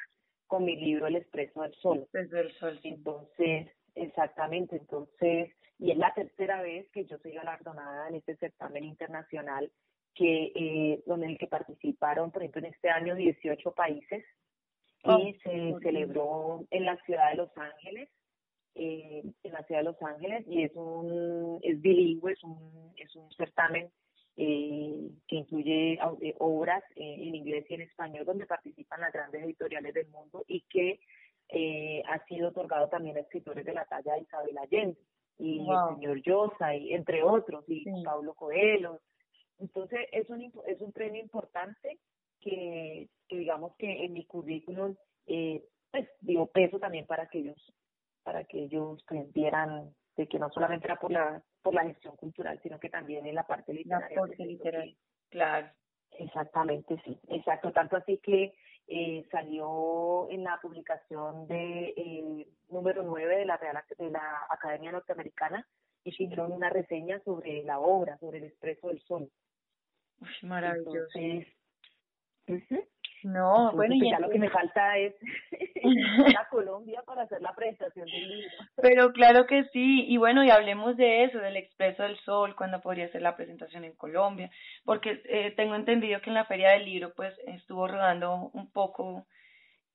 con 0.47 0.65
mi 0.65 0.75
libro 0.75 1.07
El 1.07 1.15
Expreso 1.15 1.61
del 1.61 1.73
Sol. 1.75 2.07
del 2.11 2.51
Sol. 2.53 2.79
Entonces, 2.83 3.71
exactamente, 3.95 4.75
entonces 4.77 5.51
y 5.79 5.91
es 5.91 5.97
la 5.97 6.13
tercera 6.13 6.61
vez 6.61 6.87
que 6.91 7.05
yo 7.05 7.17
soy 7.17 7.31
galardonada 7.31 8.07
en 8.07 8.15
este 8.15 8.37
certamen 8.37 8.83
internacional 8.83 9.71
que 10.15 10.51
eh, 10.55 11.03
donde 11.05 11.25
el 11.25 11.37
que 11.37 11.47
participaron, 11.47 12.31
por 12.31 12.43
ejemplo, 12.43 12.61
en 12.61 12.73
este 12.73 12.89
año 12.89 13.15
18 13.15 13.71
países 13.71 14.23
y 15.03 15.09
oh, 15.09 15.33
se 15.43 15.75
celebró 15.81 16.65
en 16.71 16.85
la 16.85 16.97
ciudad 17.03 17.31
de 17.31 17.37
Los 17.37 17.57
Ángeles, 17.57 18.09
eh, 18.75 19.23
en 19.43 19.51
la 19.51 19.63
ciudad 19.63 19.81
de 19.81 19.85
Los 19.85 20.01
Ángeles 20.01 20.45
y 20.47 20.63
es 20.63 20.71
un 20.75 21.59
es 21.61 21.81
bilingüe, 21.81 22.33
es 22.33 22.43
un 22.43 22.93
es 22.97 23.15
un 23.15 23.29
certamen 23.31 23.89
eh, 24.37 25.09
que 25.27 25.35
incluye 25.35 25.93
eh, 25.93 26.35
obras 26.39 26.83
eh, 26.95 27.15
en 27.19 27.35
inglés 27.35 27.65
y 27.69 27.75
en 27.75 27.81
español 27.81 28.25
donde 28.25 28.45
participan 28.45 29.01
las 29.01 29.13
grandes 29.13 29.43
editoriales 29.43 29.93
del 29.93 30.07
mundo 30.07 30.43
y 30.47 30.61
que 30.61 30.99
eh, 31.49 32.01
ha 32.07 32.23
sido 32.25 32.49
otorgado 32.49 32.89
también 32.89 33.17
a 33.17 33.19
escritores 33.19 33.63
de 33.65 33.73
la 33.73 33.85
talla 33.85 34.15
de 34.15 34.21
Isabel 34.21 34.57
Allende 34.57 34.97
y 35.37 35.59
el 35.59 35.95
señor 35.95 36.21
Yosa, 36.21 36.75
y 36.75 36.93
entre 36.93 37.23
otros, 37.23 37.65
y 37.67 37.85
Pablo 38.03 38.33
Coelho. 38.33 39.01
Entonces, 39.59 40.07
es 40.11 40.29
un, 40.29 40.41
es 40.67 40.79
un 40.79 40.91
premio 40.91 41.21
importante 41.21 41.99
que, 42.43 43.09
que 43.27 43.37
digamos 43.37 43.75
que 43.77 44.05
en 44.05 44.13
mi 44.13 44.25
currículum, 44.25 44.95
eh, 45.27 45.63
pues, 45.91 46.07
dio 46.21 46.45
peso 46.47 46.79
también 46.79 47.05
para 47.05 47.27
que 47.27 47.39
ellos, 47.39 47.73
para 48.23 48.43
que 48.43 48.63
ellos 48.63 49.03
vieran 49.33 49.93
de 50.15 50.27
que 50.27 50.39
no 50.39 50.49
solamente 50.51 50.85
era 50.85 50.99
por 50.99 51.11
la, 51.11 51.41
por 51.61 51.73
la 51.73 51.83
gestión 51.83 52.15
cultural, 52.15 52.59
sino 52.61 52.79
que 52.79 52.89
también 52.89 53.25
en 53.25 53.35
la 53.35 53.47
parte 53.47 53.73
literaria. 53.73 54.09
La 54.09 54.21
parte 54.21 54.45
literaria, 54.45 54.95
claro. 55.29 55.67
Exactamente, 56.19 57.01
sí, 57.03 57.19
exacto. 57.29 57.71
Tanto 57.71 57.97
así 57.97 58.19
que 58.19 58.53
eh, 58.87 59.25
salió 59.31 60.29
en 60.29 60.43
la 60.43 60.59
publicación 60.61 61.47
de 61.47 61.93
eh, 61.97 62.47
número 62.69 63.01
9 63.03 63.37
de 63.37 63.45
la 63.45 63.57
Real 63.57 63.83
de 63.97 64.11
la 64.11 64.45
Academia 64.49 64.91
Norteamericana 64.91 65.67
y 66.03 66.09
hicieron 66.09 66.51
una 66.51 66.69
reseña 66.69 67.19
sobre 67.23 67.63
la 67.63 67.79
obra, 67.79 68.17
sobre 68.19 68.39
el 68.39 68.43
Expreso 68.45 68.89
del 68.89 69.01
Sol. 69.01 69.31
Uy, 70.19 70.47
maravilloso. 70.47 70.97
Entonces, 71.15 71.47
no, 73.23 73.71
bueno, 73.71 73.95
y 73.95 74.09
ya 74.09 74.19
lo 74.19 74.29
que 74.29 74.39
me 74.39 74.49
falta 74.49 74.97
es 74.97 75.15
a 76.39 76.49
Colombia 76.49 77.01
para 77.05 77.23
hacer 77.23 77.41
la 77.41 77.53
presentación 77.55 78.05
del 78.05 78.29
libro. 78.29 78.51
Pero 78.75 79.13
claro 79.13 79.45
que 79.47 79.63
sí, 79.65 80.05
y 80.07 80.17
bueno, 80.17 80.43
y 80.43 80.49
hablemos 80.49 80.97
de 80.97 81.23
eso, 81.23 81.37
del 81.39 81.57
Expreso 81.57 82.03
del 82.03 82.17
Sol, 82.19 82.55
cuando 82.55 82.81
podría 82.81 83.09
ser 83.11 83.21
la 83.21 83.35
presentación 83.35 83.85
en 83.85 83.95
Colombia, 83.95 84.49
porque 84.83 85.21
eh, 85.25 85.51
tengo 85.55 85.75
entendido 85.75 86.21
que 86.21 86.29
en 86.29 86.35
la 86.35 86.45
Feria 86.45 86.71
del 86.71 86.85
Libro 86.85 87.13
pues 87.15 87.33
estuvo 87.47 87.87
rodando 87.87 88.51
un 88.53 88.71
poco 88.71 89.25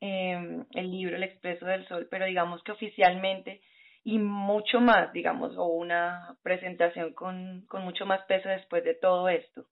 eh, 0.01 0.65
el 0.73 0.91
libro 0.91 1.17
El 1.17 1.23
Expreso 1.23 1.67
del 1.67 1.87
Sol, 1.87 2.09
pero 2.11 2.25
digamos 2.25 2.63
que 2.63 2.73
oficialmente 2.73 3.61
y 4.05 4.19
mucho 4.19 4.81
más, 4.81 5.13
digamos, 5.13 5.55
o 5.59 5.67
una 5.67 6.37
presentación 6.43 7.13
con, 7.13 7.67
con 7.69 7.85
mucho 7.85 8.07
más 8.07 8.23
peso 8.27 8.49
después 8.49 8.83
de 8.85 8.95
todo 8.95 9.29
esto. 9.29 9.67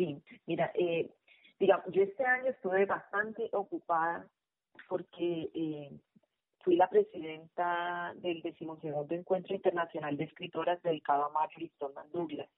Sí, 0.00 0.16
mira, 0.46 0.72
eh, 0.76 1.10
digamos, 1.58 1.84
yo 1.92 2.02
este 2.02 2.24
año 2.24 2.52
estuve 2.52 2.86
bastante 2.86 3.50
ocupada 3.52 4.26
porque, 4.88 5.50
eh, 5.52 5.90
fui 6.60 6.76
la 6.76 6.88
presidenta 6.88 8.14
del 8.16 8.40
decimosegundo 8.40 9.14
Encuentro 9.14 9.54
Internacional 9.54 10.16
de 10.16 10.24
Escritoras 10.24 10.82
dedicado 10.82 11.26
a 11.26 11.28
Marjorie 11.28 11.68
Stoneman 11.76 12.10
Douglas. 12.12 12.48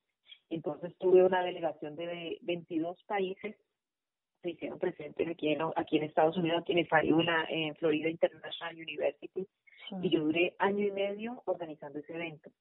Entonces 0.51 0.97
tuve 0.99 1.25
una 1.25 1.43
delegación 1.43 1.97
de 1.97 2.39
22 2.43 3.03
países, 3.09 3.57
se 4.41 4.51
hicieron 4.51 4.79
presentes 4.79 5.29
aquí 5.29 5.49
en, 5.49 5.63
aquí 5.75 5.97
en 5.97 6.05
Estados 6.05 6.37
Unidos, 6.37 6.61
aquí 6.63 6.79
en 6.79 6.87
FIULA, 6.87 7.47
en 7.49 7.75
Florida 7.75 8.09
International 8.09 8.77
University, 8.77 9.49
y 10.01 10.11
yo 10.11 10.21
duré 10.21 10.55
año 10.61 10.87
y 10.87 10.93
medio 10.93 11.43
organizando 11.47 11.99
ese 11.99 12.15
evento. 12.15 12.53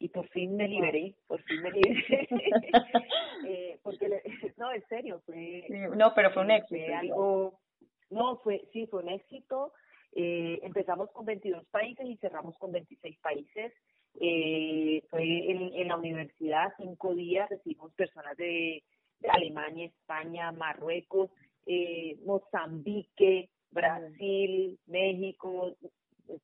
Y 0.00 0.08
por 0.08 0.26
fin 0.28 0.56
me 0.56 0.66
liberé, 0.66 1.14
por 1.28 1.40
fin 1.42 1.62
me 1.62 1.70
liberé. 1.72 2.28
eh, 3.46 3.78
porque, 3.82 4.08
no, 4.56 4.72
en 4.72 4.82
serio, 4.88 5.22
fue... 5.26 5.64
no, 5.96 6.12
pero 6.14 6.32
fue 6.32 6.42
un 6.42 6.50
éxito. 6.50 6.84
Fue 6.84 6.94
algo, 6.94 7.60
no, 8.10 8.36
fue, 8.38 8.64
sí, 8.72 8.86
fue 8.86 9.02
un 9.02 9.10
éxito. 9.10 9.72
Eh, 10.12 10.58
empezamos 10.62 11.10
con 11.12 11.24
22 11.24 11.64
países 11.66 12.04
y 12.06 12.16
cerramos 12.16 12.56
con 12.58 12.72
26 12.72 13.18
países. 13.20 13.72
Eh, 14.20 15.02
fue 15.08 15.22
en, 15.22 15.72
en 15.74 15.88
la 15.88 15.96
universidad, 15.96 16.72
cinco 16.78 17.14
días, 17.14 17.48
recibimos 17.48 17.92
personas 17.94 18.36
de, 18.36 18.82
Alemania, 19.28 19.86
España, 19.86 20.50
Marruecos, 20.50 21.30
eh, 21.66 22.16
Mozambique, 22.24 23.50
Brasil, 23.70 24.78
México, 24.86 25.76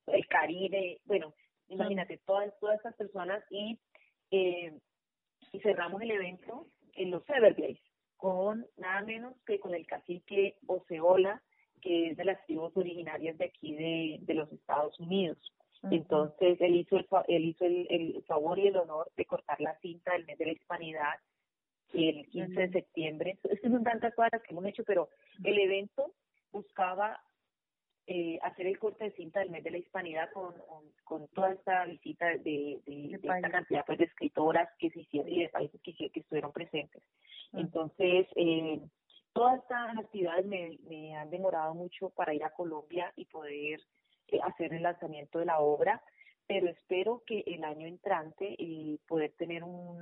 el 0.07 0.27
Caribe, 0.27 0.99
bueno, 1.05 1.33
imagínate, 1.69 2.17
todas, 2.25 2.57
todas 2.59 2.77
estas 2.77 2.95
personas 2.95 3.43
y, 3.49 3.77
eh, 4.31 4.77
y 5.51 5.59
cerramos 5.59 6.01
el 6.01 6.11
evento 6.11 6.67
en 6.93 7.11
los 7.11 7.27
Everglades 7.29 7.79
con 8.17 8.65
nada 8.77 9.01
menos 9.01 9.35
que 9.45 9.59
con 9.59 9.73
el 9.73 9.85
cacique 9.85 10.57
Oceola, 10.65 11.41
que 11.81 12.09
es 12.09 12.17
de 12.17 12.25
las 12.25 12.43
tribus 12.45 12.75
originarias 12.75 13.37
de 13.37 13.45
aquí 13.45 13.75
de, 13.75 14.17
de 14.21 14.33
los 14.33 14.51
Estados 14.51 14.99
Unidos. 14.99 15.37
Entonces, 15.91 16.59
él 16.59 16.75
hizo, 16.75 16.97
el, 16.97 17.07
él 17.27 17.45
hizo 17.45 17.63
el, 17.63 17.87
el, 17.89 18.23
favor 18.23 18.57
y 18.57 18.67
el 18.67 18.77
honor 18.77 19.11
de 19.15 19.25
cortar 19.25 19.61
la 19.61 19.77
cinta 19.79 20.13
del 20.13 20.25
mes 20.25 20.37
de 20.39 20.47
la 20.47 20.51
hispanidad 20.53 21.13
el 21.93 22.27
15 22.27 22.59
de 22.59 22.71
septiembre. 22.71 23.37
Estas 23.43 23.71
son 23.71 23.83
tantas 23.83 24.13
cosas 24.15 24.41
que 24.41 24.51
hemos 24.51 24.65
hecho, 24.65 24.83
pero 24.83 25.09
el 25.43 25.57
evento 25.57 26.11
buscaba 26.51 27.21
eh, 28.07 28.39
hacer 28.41 28.67
el 28.67 28.79
corte 28.79 29.03
de 29.03 29.11
cinta 29.11 29.41
del 29.41 29.49
mes 29.49 29.63
de 29.65 29.71
la 29.71 29.79
hispanidad 29.79 30.31
con, 30.31 30.55
con, 31.03 31.27
toda 31.27 31.51
esta 31.51 31.85
visita 31.85 32.25
de, 32.27 32.79
de, 32.85 33.19
esta 33.21 33.49
cantidad 33.49 33.85
pues, 33.85 33.97
de 33.99 34.05
escritoras 34.05 34.69
que 34.79 34.89
se 34.91 35.01
hicieron 35.01 35.29
y 35.29 35.41
de 35.41 35.49
países 35.49 35.81
que, 35.81 35.93
que 35.93 36.19
estuvieron 36.21 36.53
presentes. 36.53 37.03
Entonces, 37.51 38.27
eh, 38.35 38.79
todas 39.33 39.59
estas 39.59 39.97
actividades 39.97 40.45
me, 40.45 40.79
me 40.89 41.17
han 41.17 41.29
demorado 41.29 41.73
mucho 41.75 42.09
para 42.11 42.33
ir 42.33 42.45
a 42.45 42.51
Colombia 42.51 43.11
y 43.17 43.25
poder 43.25 43.81
eh, 44.29 44.39
hacer 44.41 44.73
el 44.73 44.83
lanzamiento 44.83 45.39
de 45.39 45.45
la 45.45 45.59
obra, 45.59 46.01
pero 46.47 46.69
espero 46.69 47.23
que 47.25 47.43
el 47.45 47.65
año 47.65 47.87
entrante 47.87 48.55
eh, 48.57 48.99
poder 49.05 49.33
tener 49.33 49.65
un, 49.65 49.99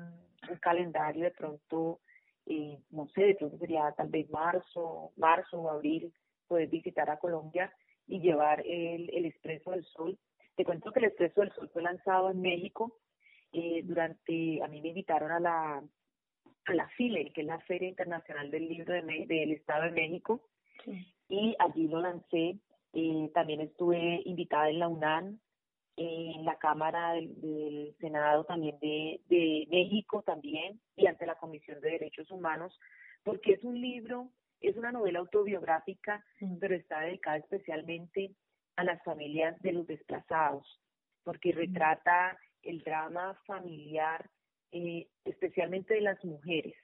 un, 0.48 0.58
calendario 0.62 1.24
de 1.24 1.32
pronto, 1.32 2.02
eh, 2.46 2.78
no 2.91 3.08
sé, 3.08 3.24
de 3.24 3.36
pronto 3.36 3.58
sería 3.58 3.91
tal 3.98 4.10
vez 4.10 4.30
marzo, 4.30 5.12
marzo 5.18 5.60
o 5.60 5.70
abril, 5.72 6.13
poder 6.48 6.70
visitar 6.70 7.10
a 7.10 7.18
Colombia 7.18 7.74
y 8.08 8.20
llevar 8.20 8.62
el, 8.65 9.10
el 9.13 9.26
Expreso 9.26 9.72
del 9.72 9.86
Sol. 9.86 10.18
Te 10.56 10.65
cuento 10.65 10.91
que 10.91 11.00
el 11.00 11.06
Expreso 11.06 11.41
del 11.41 11.52
Sol 11.54 11.70
fue 11.74 11.82
lanzado 11.82 12.32
en 12.32 12.41
México 12.41 13.00
eh, 13.52 13.82
durante, 13.84 14.62
a 14.63 14.68
mí 14.68 14.82
me 14.82 14.89
invitaron 14.89 15.32
a 15.32 15.39
la 15.39 15.84
a 16.68 16.74
la 16.74 16.88
FILE, 16.89 17.32
que 17.32 17.41
es 17.41 17.48
la 17.48 17.60
Feria 17.62 17.88
Internacional 17.88 18.50
del 18.52 18.68
Libro 18.68 18.94
de 18.94 19.26
del 19.28 19.52
Estado 19.52 19.84
de 19.84 19.91
México, 19.91 20.41
y 21.30 21.56
allí 21.60 21.88
lo 21.88 22.02
lancé. 22.02 22.58
Eh, 22.94 23.30
también 23.34 23.62
estuve 23.62 24.22
invitada 24.26 24.70
en 24.70 24.80
la 24.80 24.88
UNAM, 24.88 25.39
en 25.98 26.44
la 26.44 26.58
Cámara 26.58 27.13
del, 27.13 27.96
Senado 28.00 28.46
también 28.46 28.78
de, 28.80 29.22
de 29.28 29.68
México 29.70 30.22
también 30.24 30.80
y 30.96 31.08
ante 31.08 31.26
la 31.26 31.36
Comisión 31.36 31.80
de 31.82 31.91
Derechos 31.91 32.30
Humanos, 32.32 32.78
porque 33.24 33.54
es 33.54 33.63
un 33.63 33.80
libro, 33.80 34.30
es 34.67 34.78
una 34.78 34.91
novela 34.91 35.19
autobiográfica, 35.19 36.23
pero 36.60 36.75
está 36.75 37.01
dedicada 37.01 37.38
especialmente 37.38 38.32
a 38.75 38.84
las 38.84 39.01
familias 39.04 39.60
de 39.62 39.73
los 39.73 39.88
desplazados, 39.88 40.82
porque 41.23 41.51
retrata 41.51 42.38
el 42.62 42.84
drama 42.84 43.39
familiar, 43.45 44.30
eh, 44.71 45.08
especialmente 45.23 45.93
de 45.93 46.01
las 46.01 46.23
mujeres, 46.25 46.75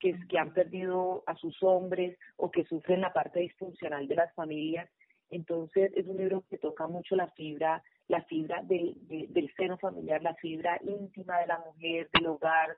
que, 0.00 0.18
que 0.28 0.38
han 0.38 0.52
perdido 0.52 1.22
a 1.26 1.36
sus 1.36 1.62
hombres 1.62 2.18
o 2.36 2.50
que 2.50 2.64
sufren 2.64 3.00
la 3.00 3.12
parte 3.12 3.40
disfuncional 3.40 4.08
de 4.08 4.16
las 4.16 4.34
familias. 4.34 4.90
Entonces 5.30 5.92
es 5.94 6.06
un 6.06 6.16
libro 6.16 6.44
que 6.50 6.58
toca 6.58 6.86
mucho 6.86 7.16
la 7.16 7.30
fibra, 7.32 7.82
la 8.08 8.22
fibra 8.24 8.62
del, 8.62 8.94
del 9.08 9.52
seno 9.56 9.78
familiar, 9.78 10.22
la 10.22 10.34
fibra 10.34 10.80
íntima 10.82 11.38
de 11.40 11.46
la 11.46 11.58
mujer, 11.60 12.08
del 12.12 12.26
hogar, 12.26 12.76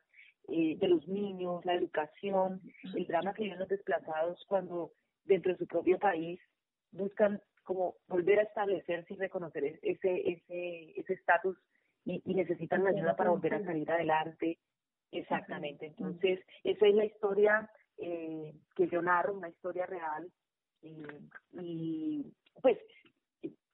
eh, 0.48 0.76
de 0.78 0.88
los 0.88 1.06
niños, 1.09 1.64
la 1.64 1.74
educación, 1.74 2.61
el 2.94 3.06
drama 3.06 3.35
que 3.35 3.44
viven 3.44 3.59
los 3.59 3.68
desplazados 3.68 4.44
cuando 4.46 4.92
dentro 5.24 5.52
de 5.52 5.59
su 5.59 5.66
propio 5.66 5.98
país 5.98 6.40
buscan 6.92 7.40
como 7.64 7.96
volver 8.06 8.38
a 8.38 8.44
establecerse 8.44 9.14
y 9.14 9.16
reconocer 9.16 9.64
e-, 9.64 9.80
ese 9.82 10.30
ese 10.30 11.00
ese 11.00 11.12
estatus 11.14 11.56
y, 12.04 12.22
y, 12.24 12.35
necesitan 12.35 12.87
ayuda 12.87 13.16
para 13.16 13.30
volver 13.30 13.54
a 13.54 13.64
salir 13.64 13.90
adelante. 13.90 14.59
Exactamente. 15.11 15.87
Entonces, 15.87 16.40
esa 16.62 16.87
es 16.87 16.94
la 16.94 17.04
historia 17.04 17.68
eh, 17.98 18.54
que 18.74 18.88
yo 18.88 19.02
narro, 19.02 19.35
una 19.35 19.48
historia 19.48 19.87
real 19.87 20.30
y, 20.82 22.32
pues 22.61 22.78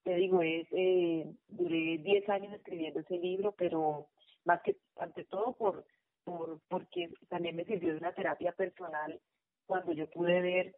te 0.04 0.14
digo, 0.14 0.42
es 0.42 0.66
eh, 0.72 1.26
duré 1.48 1.98
10 1.98 2.28
años 2.28 2.54
escribiendo 2.54 3.00
ese 3.00 3.18
libro, 3.18 3.52
pero 3.52 4.08
más 4.44 4.62
que 4.62 4.76
ante 4.96 5.24
todo 5.24 5.52
por, 5.54 5.84
por 6.24 6.60
porque 6.68 7.10
también 7.28 7.56
me 7.56 7.64
sirvió 7.64 7.92
de 7.92 7.98
una 7.98 8.14
terapia 8.14 8.52
personal 8.52 9.20
cuando 9.66 9.92
yo 9.92 10.08
pude 10.10 10.40
ver 10.40 10.76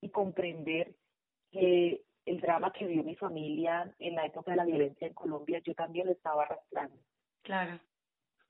y 0.00 0.10
comprender 0.10 0.94
que 1.50 2.02
el 2.26 2.40
drama 2.40 2.72
que 2.72 2.86
vio 2.86 3.02
mi 3.02 3.16
familia 3.16 3.92
en 3.98 4.14
la 4.14 4.26
época 4.26 4.50
de 4.50 4.58
la 4.58 4.64
violencia 4.64 5.06
en 5.06 5.14
Colombia, 5.14 5.60
yo 5.64 5.74
también 5.74 6.06
lo 6.06 6.12
estaba 6.12 6.44
arrastrando. 6.44 6.96
Claro. 7.42 7.80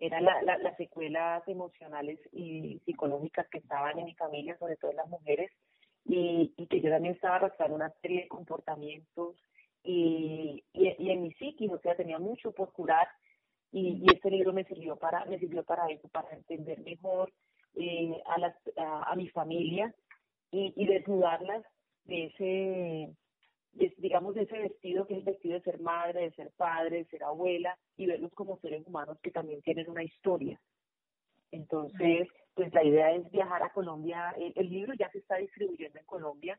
Eran 0.00 0.24
la, 0.24 0.42
la, 0.42 0.58
las 0.58 0.76
secuelas 0.76 1.46
emocionales 1.46 2.18
y 2.32 2.80
psicológicas 2.84 3.48
que 3.48 3.58
estaban 3.58 3.98
en 3.98 4.06
mi 4.06 4.14
familia, 4.14 4.56
sobre 4.58 4.76
todo 4.76 4.90
en 4.90 4.96
las 4.96 5.08
mujeres, 5.08 5.50
y, 6.04 6.52
y 6.56 6.66
que 6.66 6.80
yo 6.80 6.90
también 6.90 7.14
estaba 7.14 7.36
arrastrando 7.36 7.76
una 7.76 7.90
serie 8.00 8.22
de 8.22 8.28
comportamientos 8.28 9.36
y, 9.82 10.64
y, 10.72 11.10
en 11.10 11.22
mi 11.22 11.32
psiquis, 11.32 11.70
o 11.70 11.78
sea, 11.78 11.96
tenía 11.96 12.18
mucho 12.18 12.52
por 12.52 12.72
curar 12.72 13.08
y, 13.72 14.02
y 14.02 14.14
este 14.14 14.30
libro 14.30 14.52
me 14.52 14.64
sirvió 14.64 14.96
para 14.96 15.24
me 15.26 15.38
sirvió 15.38 15.62
para 15.64 15.86
eso, 15.88 16.08
para 16.08 16.30
entender 16.30 16.80
mejor 16.80 17.32
eh, 17.74 18.20
a, 18.26 18.38
las, 18.38 18.54
a, 18.76 19.14
mi 19.14 19.28
familia 19.28 19.94
y, 20.50 20.72
y 20.76 20.86
desnudarlas 20.86 21.64
de 22.04 22.24
ese, 22.24 23.94
digamos, 23.98 24.34
de 24.34 24.42
ese 24.42 24.58
vestido 24.58 25.06
que 25.06 25.14
es 25.14 25.18
el 25.20 25.24
vestido 25.26 25.54
de 25.54 25.60
ser 25.60 25.78
madre, 25.80 26.22
de 26.22 26.32
ser 26.32 26.50
padre, 26.56 26.98
de 26.98 27.04
ser 27.04 27.22
abuela 27.22 27.78
y 27.96 28.06
verlos 28.06 28.32
como 28.34 28.58
seres 28.58 28.86
humanos 28.86 29.18
que 29.22 29.30
también 29.30 29.62
tienen 29.62 29.88
una 29.88 30.02
historia. 30.02 30.58
Entonces, 31.52 32.28
pues 32.54 32.72
la 32.74 32.84
idea 32.84 33.12
es 33.12 33.30
viajar 33.30 33.62
a 33.62 33.72
Colombia. 33.72 34.34
El, 34.36 34.68
libro 34.68 34.94
ya 34.94 35.10
se 35.10 35.18
está 35.18 35.36
distribuyendo 35.36 35.98
en 35.98 36.06
Colombia, 36.06 36.58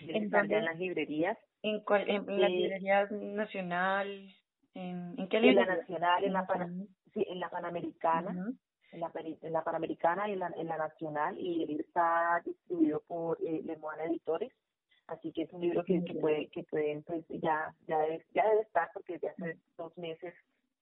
¿En, 0.00 0.34
en 0.34 0.64
las 0.64 0.78
librerías. 0.78 1.38
¿En, 1.62 1.80
cuál, 1.80 2.08
en, 2.08 2.40
la 2.40 2.48
librería 2.48 3.06
nacional? 3.10 4.34
¿En, 4.78 5.14
en 5.18 5.28
qué? 5.28 5.38
En 5.38 5.54
la 5.56 5.66
nacional, 5.66 6.24
en 6.24 6.32
la, 6.32 6.46
sí, 7.12 7.26
en 7.28 7.40
la 7.40 7.50
panamericana. 7.50 8.52
En 8.90 9.00
la, 9.00 9.12
en 9.14 9.52
la 9.52 9.62
Panamericana 9.62 10.30
y 10.30 10.32
en 10.32 10.38
la, 10.38 10.50
en 10.56 10.66
la 10.66 10.78
Nacional 10.78 11.38
y 11.38 11.62
el 11.62 11.68
libro 11.68 11.84
está 11.84 12.40
distribuido 12.42 13.02
por 13.06 13.36
eh, 13.42 13.60
Lemoine 13.62 14.04
Editores 14.04 14.50
así 15.08 15.30
que 15.30 15.42
es 15.42 15.52
un 15.52 15.60
libro 15.60 15.84
que, 15.84 16.02
que 16.04 16.14
puede 16.14 16.48
que 16.48 16.62
pueden 16.62 17.02
pues 17.02 17.22
ya 17.28 17.74
ya 17.86 17.98
debe, 17.98 18.24
ya 18.32 18.48
debe 18.48 18.62
estar 18.62 18.88
porque 18.94 19.18
desde 19.18 19.28
hace 19.28 19.58
dos 19.76 19.96
meses 19.98 20.34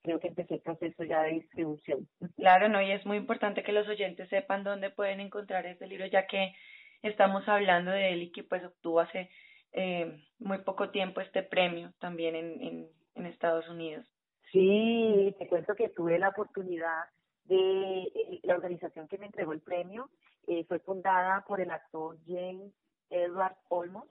creo 0.02 0.20
que 0.20 0.28
empecé 0.28 0.54
el 0.54 0.60
proceso 0.60 1.02
ya 1.02 1.22
de 1.22 1.32
distribución. 1.32 2.08
Claro, 2.36 2.68
no, 2.68 2.80
y 2.80 2.92
es 2.92 3.04
muy 3.04 3.16
importante 3.16 3.64
que 3.64 3.72
los 3.72 3.88
oyentes 3.88 4.28
sepan 4.28 4.62
dónde 4.62 4.90
pueden 4.90 5.18
encontrar 5.18 5.66
este 5.66 5.88
libro, 5.88 6.06
ya 6.06 6.28
que 6.28 6.54
estamos 7.02 7.48
hablando 7.48 7.90
de 7.90 8.12
él 8.12 8.22
y 8.22 8.30
que 8.30 8.44
pues 8.44 8.64
obtuvo 8.64 9.00
hace 9.00 9.28
eh, 9.72 10.22
muy 10.38 10.58
poco 10.58 10.90
tiempo 10.90 11.20
este 11.20 11.42
premio 11.42 11.92
también 11.98 12.36
en, 12.36 12.62
en, 12.62 12.88
en 13.16 13.26
Estados 13.26 13.68
Unidos. 13.68 14.06
Sí, 14.52 15.34
te 15.38 15.48
cuento 15.48 15.74
que 15.74 15.88
tuve 15.88 16.18
la 16.18 16.28
oportunidad 16.28 17.04
de 17.44 18.40
la 18.44 18.54
organización 18.54 19.08
que 19.08 19.18
me 19.18 19.26
entregó 19.26 19.52
el 19.52 19.60
premio 19.60 20.08
eh, 20.46 20.64
fue 20.64 20.78
fundada 20.78 21.44
por 21.46 21.60
el 21.60 21.70
actor 21.70 22.16
James 22.26 22.72
Edward 23.10 23.56
Olmos, 23.68 24.06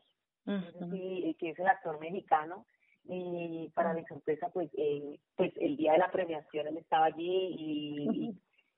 que 0.45 1.49
es 1.49 1.59
el 1.59 1.67
actor 1.67 1.99
mexicano 1.99 2.65
y 3.07 3.69
para 3.73 3.93
mi 3.93 4.03
sorpresa 4.05 4.49
pues 4.53 4.69
eh, 4.77 5.19
pues 5.35 5.53
el 5.57 5.77
día 5.77 5.93
de 5.93 5.99
la 5.99 6.11
premiación 6.11 6.67
él 6.67 6.77
estaba 6.77 7.05
allí 7.05 7.55
y, 7.57 8.35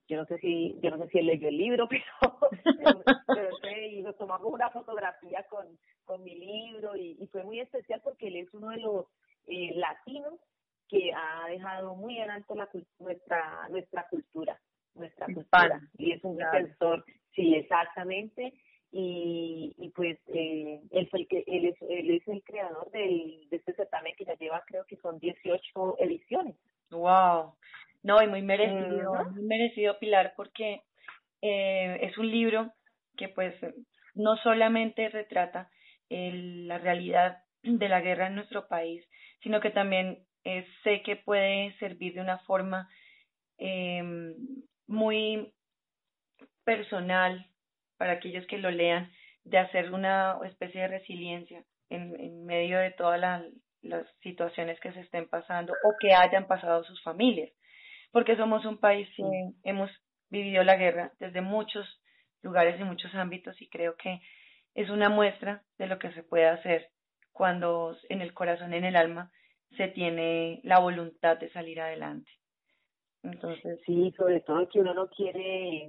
yo 0.09 0.17
no 0.17 0.25
sé 0.25 0.37
si 0.39 0.77
yo 0.81 0.91
no 0.91 0.97
sé 0.97 1.09
si 1.09 1.19
él 1.19 1.27
leyó 1.27 1.47
el 1.47 1.57
libro 1.57 1.87
pero 1.87 3.01
pero, 3.27 3.81
y 3.89 4.01
nos 4.01 4.17
tomamos 4.17 4.51
una 4.51 4.69
fotografía 4.69 5.45
con 5.49 5.65
con 6.05 6.23
mi 6.23 6.35
libro 6.35 6.95
y, 6.95 7.17
y 7.19 7.27
fue 7.27 7.43
muy 7.43 7.59
especial 7.59 8.01
porque 8.03 8.27
él 8.27 8.37
es 8.37 8.53
uno 8.53 8.69
de 8.69 8.77
los 8.77 9.05
eh, 9.47 9.73
latinos 9.75 10.39
que 10.87 11.11
ha 11.13 11.47
dejado 11.49 11.95
muy 11.95 12.17
en 12.17 12.29
alto 12.29 12.55
la 12.55 12.69
nuestra 12.99 13.67
nuestra 13.69 14.07
cultura 14.09 14.59
nuestra 14.95 15.27
cultura. 15.27 15.81
Y 15.97 16.13
es 16.13 16.23
un 16.23 16.37
defensor 16.37 17.05
sí 17.35 17.55
exactamente. 17.55 18.53
Y, 18.89 19.75
y 19.77 19.89
pues 19.89 20.17
eh, 20.27 20.81
él 20.91 21.09
fue 21.09 21.19
el 21.19 21.27
que 21.27 21.43
él 21.45 21.65
es 21.65 21.75
él 21.81 22.09
es 22.09 22.27
el 22.27 22.41
creador 22.43 22.89
del, 22.91 23.47
de 23.49 23.57
este 23.57 23.73
certamen 23.73 24.13
que 24.17 24.23
ya 24.25 24.35
lleva 24.35 24.63
creo 24.65 24.85
que 24.85 24.95
son 24.97 25.19
18 25.19 25.97
ediciones. 25.99 26.55
Wow 26.89 27.53
no, 28.07 28.21
y 28.23 28.27
muy 28.27 28.41
merecido, 28.41 29.13
muy 29.31 29.43
merecido 29.43 29.99
Pilar 29.99 30.33
porque 30.37 30.81
eh, 31.41 31.99
es 32.01 32.17
un 32.17 32.31
libro 32.31 32.71
que 33.17 33.27
pues 33.27 33.53
no 34.15 34.37
solamente 34.37 35.09
retrata 35.09 35.69
la 36.09 36.77
realidad 36.77 37.43
de 37.67 37.89
la 37.89 38.01
guerra 38.01 38.27
en 38.27 38.35
nuestro 38.35 38.67
país, 38.67 39.03
sino 39.41 39.59
que 39.59 39.69
también 39.69 40.19
eh, 40.43 40.65
sé 40.83 41.01
que 41.03 41.15
puede 41.15 41.77
servir 41.77 42.13
de 42.13 42.21
una 42.21 42.39
forma 42.39 42.89
eh, 43.57 44.03
muy 44.87 45.53
personal 46.63 47.45
para 47.97 48.13
aquellos 48.13 48.45
que 48.47 48.57
lo 48.57 48.71
lean, 48.71 49.11
de 49.43 49.57
hacer 49.57 49.93
una 49.93 50.37
especie 50.45 50.81
de 50.81 50.87
resiliencia 50.87 51.63
en, 51.89 52.19
en 52.19 52.45
medio 52.45 52.79
de 52.79 52.91
todas 52.91 53.19
las 53.81 54.07
situaciones 54.21 54.79
que 54.79 54.91
se 54.91 55.01
estén 55.01 55.29
pasando 55.29 55.73
o 55.83 55.95
que 55.99 56.13
hayan 56.13 56.47
pasado 56.47 56.83
sus 56.83 57.01
familias 57.01 57.49
porque 58.11 58.35
somos 58.35 58.65
un 58.65 58.79
país 58.79 59.07
que 59.15 59.23
hemos 59.63 59.91
vivido 60.29 60.63
la 60.63 60.75
guerra 60.75 61.11
desde 61.19 61.41
muchos 61.41 61.87
lugares 62.41 62.79
y 62.79 62.83
muchos 62.83 63.13
ámbitos 63.15 63.61
y 63.61 63.69
creo 63.69 63.95
que 63.95 64.21
es 64.75 64.89
una 64.89 65.09
muestra 65.09 65.63
de 65.77 65.87
lo 65.87 65.99
que 65.99 66.11
se 66.13 66.23
puede 66.23 66.47
hacer 66.47 66.89
cuando 67.37 67.95
en 68.09 68.21
el 68.21 68.33
corazón, 68.33 68.73
en 68.73 68.83
el 68.83 68.95
alma, 68.95 69.31
se 69.77 69.87
tiene 69.89 70.59
la 70.63 70.79
voluntad 70.79 71.37
de 71.37 71.51
salir 71.51 71.79
adelante. 71.79 72.31
Entonces, 73.21 73.79
sí, 73.85 74.11
sobre 74.17 74.41
todo 74.41 74.67
que 74.69 74.79
uno 74.79 74.93
no 74.95 75.07
quiere, 75.09 75.87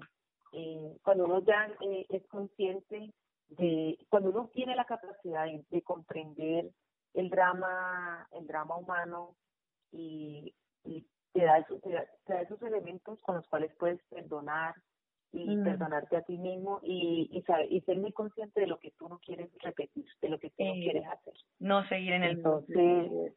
eh, 0.52 0.96
cuando 1.02 1.24
uno 1.24 1.42
ya 1.44 1.70
eh, 1.80 2.06
es 2.10 2.26
consciente 2.26 3.12
de, 3.48 3.98
cuando 4.10 4.30
uno 4.30 4.50
tiene 4.52 4.76
la 4.76 4.84
capacidad 4.84 5.46
de, 5.70 5.82
comprender 5.82 6.70
el 7.14 7.30
drama, 7.30 8.28
el 8.32 8.46
drama 8.46 8.76
humano 8.76 9.36
y, 9.90 10.54
y 10.84 11.06
te 11.32 11.44
da, 11.44 11.58
esos, 11.58 11.80
te, 11.80 11.90
da, 11.90 12.40
esos 12.42 12.60
elementos 12.62 13.20
con 13.22 13.36
los 13.36 13.48
cuales 13.48 13.74
puedes 13.78 14.02
perdonar 14.10 14.74
y 15.32 15.56
mm. 15.56 15.64
perdonarte 15.64 16.16
a 16.16 16.22
ti 16.22 16.38
mismo 16.38 16.80
y, 16.82 17.28
y, 17.32 17.42
saber, 17.42 17.70
y 17.70 17.80
ser 17.82 17.98
muy 17.98 18.12
consciente 18.12 18.60
de 18.60 18.66
lo 18.66 18.78
que 18.78 18.92
tú 18.92 19.08
no 19.08 19.18
quieres 19.18 19.50
repetir, 19.62 20.06
de 20.20 20.28
lo 20.28 20.38
que 20.38 20.50
tú 20.50 20.64
no 20.64 20.72
quieres 20.72 21.06
hacer. 21.06 21.34
No 21.58 21.86
seguir 21.88 22.12
en 22.12 22.24
el 22.24 22.36
Entonces, 22.38 23.34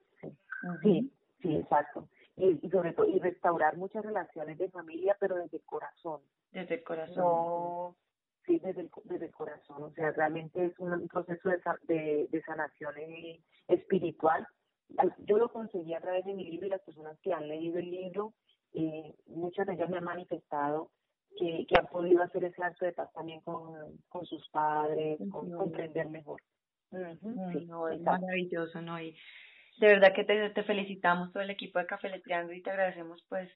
sí, 0.81 1.11
sí, 1.41 1.55
exacto. 1.55 2.07
Y, 2.37 2.65
y, 2.65 2.69
sobre 2.69 2.93
todo, 2.93 3.07
y 3.07 3.19
restaurar 3.19 3.77
muchas 3.77 4.05
relaciones 4.05 4.57
de 4.57 4.69
familia, 4.69 5.17
pero 5.19 5.35
desde 5.35 5.57
el 5.57 5.63
corazón. 5.63 6.21
Desde 6.51 6.75
el 6.75 6.83
corazón. 6.83 7.17
No, 7.17 7.95
sí, 8.45 8.59
desde 8.59 8.81
el, 8.81 8.91
desde 9.05 9.25
el 9.25 9.31
corazón. 9.31 9.83
O 9.83 9.91
sea, 9.91 10.11
realmente 10.11 10.65
es 10.65 10.79
un, 10.79 11.07
proceso 11.07 11.49
de, 11.49 11.59
de, 11.83 12.27
de 12.29 12.41
sanación 12.43 12.95
espiritual 13.67 14.47
yo 15.25 15.37
lo 15.37 15.49
conseguí 15.49 15.93
a 15.93 16.01
través 16.01 16.25
de 16.25 16.33
mi 16.33 16.45
libro 16.45 16.67
y 16.67 16.69
las 16.69 16.81
personas 16.81 17.17
que 17.21 17.33
han 17.33 17.47
leído 17.47 17.79
el 17.79 17.89
libro, 17.89 18.33
eh, 18.73 19.15
muchas 19.27 19.67
de 19.67 19.73
ellas 19.73 19.89
me 19.89 19.97
han 19.97 20.03
manifestado 20.03 20.91
que, 21.37 21.65
que 21.67 21.79
han 21.79 21.87
podido 21.87 22.21
hacer 22.23 22.43
ese 22.43 22.63
acto 22.63 22.85
de 22.85 22.93
paz 22.93 23.11
también 23.13 23.41
con, 23.41 23.73
con 24.09 24.25
sus 24.25 24.47
padres, 24.49 25.19
con, 25.31 25.51
comprender 25.51 26.07
mejor. 26.07 26.41
no, 26.91 27.89
es 27.89 28.01
maravilloso, 28.01 28.81
¿no? 28.81 28.99
Y 29.01 29.15
de 29.79 29.87
verdad 29.87 30.13
que 30.13 30.23
te, 30.23 30.49
te 30.49 30.63
felicitamos 30.63 31.31
todo 31.31 31.43
el 31.43 31.49
equipo 31.49 31.79
de 31.79 31.85
Café 31.85 32.09
Letreando 32.09 32.53
y 32.53 32.61
te 32.61 32.69
agradecemos 32.69 33.23
pues 33.29 33.49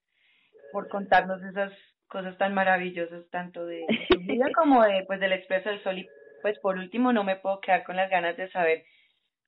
por 0.71 0.87
contarnos 0.89 1.41
esas 1.43 1.71
cosas 2.07 2.37
tan 2.37 2.53
maravillosas 2.53 3.29
tanto 3.29 3.65
de 3.65 3.85
tu 4.09 4.19
vida 4.19 4.45
como 4.55 4.83
de 4.83 5.03
pues 5.05 5.19
del 5.19 5.33
Expreso 5.33 5.69
del 5.69 5.83
Sol 5.83 5.99
y 5.99 6.07
pues 6.41 6.57
por 6.59 6.77
último 6.77 7.11
no 7.11 7.23
me 7.23 7.35
puedo 7.35 7.59
quedar 7.59 7.83
con 7.83 7.95
las 7.95 8.09
ganas 8.09 8.37
de 8.37 8.49
saber 8.51 8.83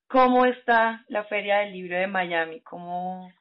cómo 0.08 0.46
está 0.46 1.04
la 1.08 1.24
Feria 1.26 1.60
del 1.60 1.74
Libro 1.74 1.98
de 1.98 2.08
Miami, 2.08 2.62
cómo 2.62 3.32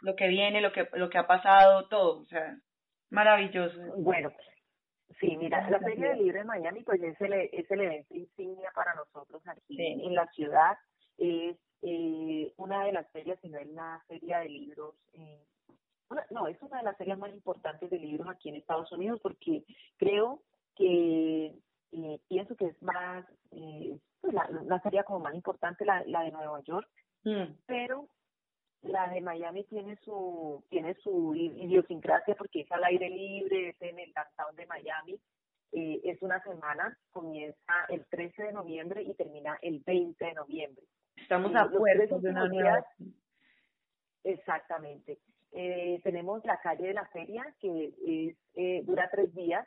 lo 0.00 0.16
que 0.16 0.28
viene, 0.28 0.60
lo 0.60 0.72
que 0.72 0.88
lo 0.94 1.08
que 1.08 1.18
ha 1.18 1.26
pasado, 1.26 1.88
todo, 1.88 2.20
o 2.20 2.24
sea, 2.26 2.56
maravilloso. 3.12 3.78
Bueno, 3.98 4.32
sí, 5.20 5.36
mira, 5.36 5.68
la 5.70 5.78
Feria 5.78 6.08
del 6.08 6.18
Libro 6.18 6.38
de 6.38 6.44
Miami 6.44 6.82
pues 6.82 7.00
es 7.02 7.20
el, 7.20 7.32
es 7.32 7.70
el 7.70 7.80
evento 7.80 8.14
insignia 8.14 8.70
para 8.74 8.94
nosotros 8.94 9.42
aquí 9.46 9.76
en 9.78 10.14
la 10.14 10.26
ciudad, 10.28 10.76
es 11.18 11.56
eh, 11.82 12.52
una 12.56 12.84
de 12.84 12.92
las 12.92 13.10
ferias, 13.10 13.38
si 13.40 13.48
no 13.48 13.58
es 13.58 13.68
la 13.68 14.02
feria 14.08 14.40
de 14.40 14.48
libros, 14.48 14.94
eh, 15.12 15.44
no, 16.30 16.46
es 16.46 16.60
una 16.62 16.78
de 16.78 16.84
las 16.84 16.96
ferias 16.96 17.18
más 17.18 17.32
importantes 17.32 17.90
de 17.90 17.98
libros 17.98 18.28
aquí 18.28 18.48
en 18.48 18.56
Estados 18.56 18.90
Unidos 18.92 19.20
porque 19.22 19.64
creo 19.96 20.42
que 20.76 21.54
eh, 21.92 22.20
pienso 22.28 22.56
que 22.56 22.66
es 22.66 22.82
más, 22.82 23.24
eh, 23.50 23.98
pues 24.20 24.34
la, 24.34 24.48
la 24.64 24.80
sería 24.80 25.04
como 25.04 25.20
más 25.20 25.34
importante 25.34 25.84
la, 25.84 26.02
la 26.06 26.22
de 26.22 26.32
Nueva 26.32 26.60
York, 26.62 26.88
mm. 27.24 27.54
pero 27.66 28.08
la 28.82 29.08
de 29.08 29.20
Miami 29.20 29.64
tiene 29.64 29.96
su 30.04 30.62
tiene 30.68 30.94
su 30.94 31.34
idiosincrasia 31.34 32.34
porque 32.34 32.60
es 32.62 32.72
al 32.72 32.84
aire 32.84 33.08
libre, 33.08 33.70
es 33.70 33.82
en 33.82 33.98
el 33.98 34.12
downtown 34.12 34.56
de 34.56 34.66
Miami, 34.66 35.20
eh, 35.72 36.00
es 36.04 36.20
una 36.22 36.42
semana, 36.42 36.96
comienza 37.10 37.86
el 37.88 38.04
13 38.06 38.42
de 38.44 38.52
noviembre 38.52 39.02
y 39.02 39.14
termina 39.14 39.58
el 39.62 39.80
20 39.80 40.24
de 40.24 40.34
noviembre. 40.34 40.84
Estamos 41.16 41.54
a 41.54 41.68
puertas 41.68 42.22
de 42.22 42.30
una 42.30 42.48
nueva. 42.48 42.86
Exactamente. 44.24 45.18
Eh, 45.52 46.00
tenemos 46.02 46.44
la 46.44 46.58
calle 46.60 46.88
de 46.88 46.94
la 46.94 47.06
feria 47.06 47.44
que 47.60 47.92
es 48.06 48.36
eh, 48.54 48.82
dura 48.84 49.08
tres 49.10 49.34
días 49.34 49.66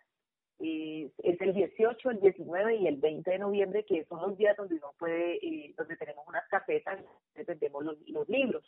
eh, 0.60 1.12
es 1.18 1.42
el 1.42 1.54
18, 1.54 2.12
el 2.12 2.22
19 2.22 2.76
y 2.78 2.88
el 2.88 2.98
20 2.98 3.30
de 3.30 3.40
noviembre, 3.40 3.84
que 3.86 4.06
son 4.06 4.22
los 4.22 4.38
días 4.38 4.56
donde 4.56 4.76
uno 4.76 4.94
puede, 4.98 5.36
eh, 5.46 5.74
donde 5.78 5.98
tenemos 5.98 6.26
unas 6.28 6.48
carpetas 6.48 7.00
y 7.36 7.44
vendemos 7.44 7.84
los, 7.84 7.98
los 8.08 8.30
libros. 8.30 8.64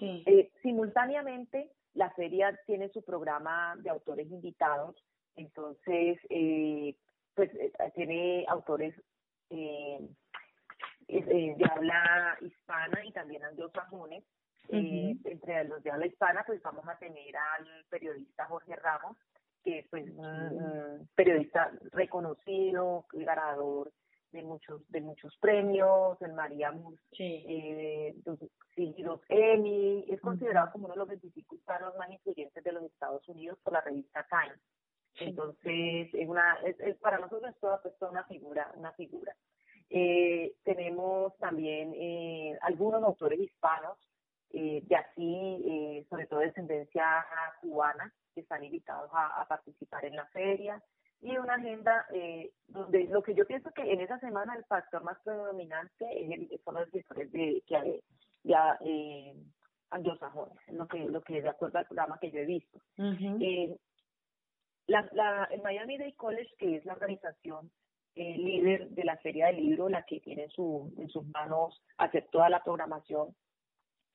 Eh, 0.00 0.50
simultáneamente, 0.62 1.70
la 1.94 2.10
feria 2.10 2.58
tiene 2.66 2.88
su 2.90 3.02
programa 3.02 3.74
de 3.78 3.90
autores 3.90 4.30
invitados, 4.30 4.96
entonces, 5.36 6.18
eh, 6.30 6.94
pues 7.34 7.50
eh, 7.54 7.72
tiene 7.94 8.44
autores 8.48 8.94
eh, 9.50 10.08
eh, 11.08 11.54
de 11.56 11.64
habla 11.70 12.36
hispana 12.40 13.04
y 13.04 13.12
también 13.12 13.44
anglosajones. 13.44 14.24
Uh 14.70 15.14
entre 15.24 15.64
los 15.64 15.82
de 15.82 15.90
habla 15.90 16.06
hispana, 16.06 16.44
pues 16.46 16.60
vamos 16.62 16.86
a 16.86 16.98
tener 16.98 17.34
al 17.36 17.66
periodista 17.88 18.44
Jorge 18.44 18.76
Ramos, 18.76 19.16
que 19.64 19.78
es 19.78 19.88
pues, 19.88 20.04
un, 20.14 21.08
periodista 21.14 21.72
reconocido, 21.92 23.06
ganador 23.12 23.90
de 24.32 24.42
muchos 24.42 24.88
de 24.90 25.00
muchos 25.00 25.36
premios, 25.38 26.20
el 26.22 26.32
María 26.32 26.72
sí. 27.12 27.44
eh, 27.48 28.14
sí, 28.74 28.94
los 28.98 29.20
Emmy, 29.28 30.04
es 30.08 30.20
considerado 30.20 30.70
como 30.72 30.86
uno 30.86 30.94
de 30.94 30.98
los 30.98 31.08
25 31.08 31.54
hispanos 31.54 31.96
más 31.96 32.10
influyentes 32.10 32.62
de 32.62 32.72
los 32.72 32.84
Estados 32.84 33.26
Unidos 33.28 33.58
por 33.62 33.72
la 33.72 33.80
revista 33.80 34.26
Time. 34.28 34.54
Entonces, 35.20 36.08
es 36.12 36.28
una 36.28 36.58
es, 36.64 36.96
para 36.98 37.18
nosotros 37.18 37.50
es 37.50 37.60
toda, 37.60 37.80
pues, 37.82 37.96
toda 37.98 38.12
una 38.12 38.24
figura, 38.24 38.72
una 38.76 38.92
figura. 38.92 39.34
Eh, 39.90 40.54
tenemos 40.64 41.36
también 41.38 41.94
eh, 41.96 42.56
algunos 42.60 43.02
autores 43.02 43.40
hispanos, 43.40 43.98
eh, 44.50 44.82
de 44.84 44.96
así, 44.96 45.62
eh, 45.66 46.06
sobre 46.08 46.26
todo 46.26 46.40
de 46.40 46.46
descendencia 46.46 47.26
cubana, 47.60 48.12
están 48.40 48.64
invitados 48.64 49.10
a, 49.12 49.46
participar 49.48 50.04
en 50.04 50.16
la 50.16 50.26
feria 50.26 50.82
y 51.20 51.36
una 51.36 51.54
agenda 51.54 52.06
eh, 52.12 52.52
donde 52.68 53.04
lo 53.04 53.22
que 53.22 53.34
yo 53.34 53.46
pienso 53.46 53.70
que 53.72 53.82
en 53.92 54.00
esa 54.00 54.18
semana 54.20 54.54
el 54.54 54.64
factor 54.64 55.02
más 55.02 55.18
predominante 55.24 56.06
es 56.10 56.30
el, 56.30 56.60
son 56.64 56.74
los 56.74 56.90
directores 56.90 57.30
de 57.32 57.62
que 57.66 58.02
ya 58.44 58.78
eh, 58.80 59.34
anglosajones, 59.90 60.56
lo 60.68 60.86
que 60.86 60.98
lo 61.08 61.20
que 61.22 61.42
de 61.42 61.48
acuerdo 61.48 61.78
al 61.78 61.86
programa 61.86 62.18
que 62.20 62.30
yo 62.30 62.38
he 62.38 62.46
visto. 62.46 62.78
eh, 63.42 63.76
la, 64.86 65.08
la, 65.12 65.44
el 65.50 65.60
Miami 65.62 65.98
Day 65.98 66.12
College, 66.14 66.54
que 66.58 66.76
es 66.76 66.84
la 66.84 66.94
organización 66.94 67.70
eh, 68.14 68.36
líder 68.36 68.88
de 68.90 69.04
la 69.04 69.16
Feria 69.18 69.46
del 69.46 69.56
Libro, 69.56 69.88
la 69.88 70.02
que 70.04 70.20
tiene 70.20 70.44
en, 70.44 70.50
su, 70.50 70.92
en 70.96 71.08
sus 71.08 71.26
manos 71.28 71.82
hacer 71.98 72.26
toda 72.30 72.48
la 72.48 72.62
programación, 72.62 73.34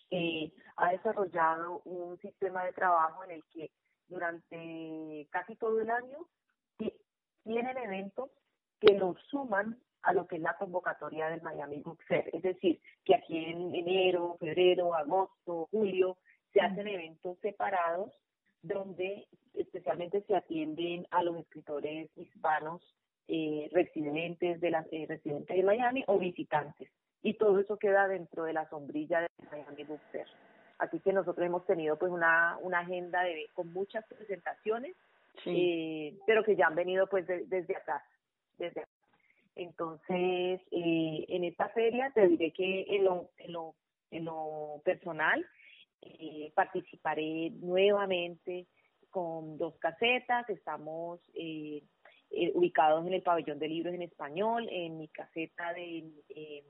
eh, 0.10 0.52
ha 0.78 0.92
desarrollado 0.92 1.82
un 1.86 2.18
sistema 2.20 2.66
de 2.66 2.74
trabajo 2.74 3.24
en 3.24 3.32
el 3.32 3.44
que 3.52 3.72
durante 4.08 5.28
casi 5.32 5.56
todo 5.56 5.80
el 5.80 5.89
año 5.89 6.18
tienen 7.43 7.77
eventos 7.77 8.29
que 8.79 8.93
nos 8.93 9.19
suman 9.29 9.79
a 10.01 10.13
lo 10.13 10.27
que 10.27 10.36
es 10.36 10.41
la 10.41 10.58
convocatoria 10.58 11.29
del 11.29 11.41
Miami 11.41 11.82
Book 11.82 11.99
Fair. 12.08 12.29
Es 12.34 12.43
decir, 12.43 12.82
que 13.06 13.15
aquí 13.15 13.38
en 13.45 13.73
enero, 13.73 14.36
febrero, 14.39 14.93
agosto, 14.93 15.67
julio 15.71 16.17
se 16.51 16.62
hacen 16.62 16.88
eventos 16.88 17.38
separados 17.39 18.12
donde 18.62 19.27
especialmente 19.53 20.21
se 20.23 20.36
atienden 20.36 21.08
a 21.12 21.23
los 21.23 21.38
escritores 21.38 22.10
hispanos 22.15 22.82
eh, 23.27 23.69
residentes 23.71 24.60
de 24.60 24.71
las 24.71 24.86
eh, 24.91 25.06
residentes 25.08 25.56
de 25.56 25.63
Miami 25.63 26.03
o 26.08 26.17
visitantes 26.17 26.89
y 27.21 27.36
todo 27.36 27.60
eso 27.60 27.77
queda 27.77 28.08
dentro 28.08 28.43
de 28.43 28.53
la 28.53 28.69
sombrilla 28.69 29.21
de 29.21 29.29
Miami 29.49 29.84
Book 29.86 30.01
Fair. 30.12 30.27
Así 30.77 30.99
que 30.99 31.13
nosotros 31.13 31.45
hemos 31.45 31.65
tenido 31.65 31.97
pues 31.97 32.12
una, 32.12 32.58
una 32.62 32.79
agenda 32.79 33.23
de 33.23 33.47
con 33.53 33.71
muchas 33.71 34.06
presentaciones, 34.06 34.95
eh, 35.46 36.17
pero 36.26 36.43
que 36.43 36.56
ya 36.56 36.67
han 36.67 36.76
venido 36.76 37.08
pues 37.08 37.28
desde 37.28 37.76
acá, 37.76 38.04
desde 38.58 38.82
acá. 38.82 38.91
Entonces, 39.56 40.62
eh, 40.72 41.26
en 41.28 41.43
esta 41.43 41.69
feria 41.69 42.12
te 42.13 42.28
diré 42.28 42.52
que 42.52 42.86
en 42.89 43.04
lo, 43.04 43.30
en 43.38 43.54
lo, 43.54 43.76
en 44.10 44.26
lo 44.26 44.82
personal 44.84 45.46
eh, 46.02 46.52
participaré 46.56 47.52
nuevamente 47.52 48.65
con 49.12 49.58
dos 49.60 49.76
casetas, 49.78 50.50
estamos 50.50 51.19
eh, 51.36 51.84
eh, 52.32 52.52
ubicados 52.56 53.06
en 53.06 53.13
el 53.13 53.22
pabellón 53.22 53.60
de 53.60 53.67
libros 53.67 53.93
en 53.93 54.02
español, 54.02 54.67
en 54.72 54.98
mi 54.98 55.08
caseta 55.08 55.72
de 55.74 56.04
eh, 56.30 56.63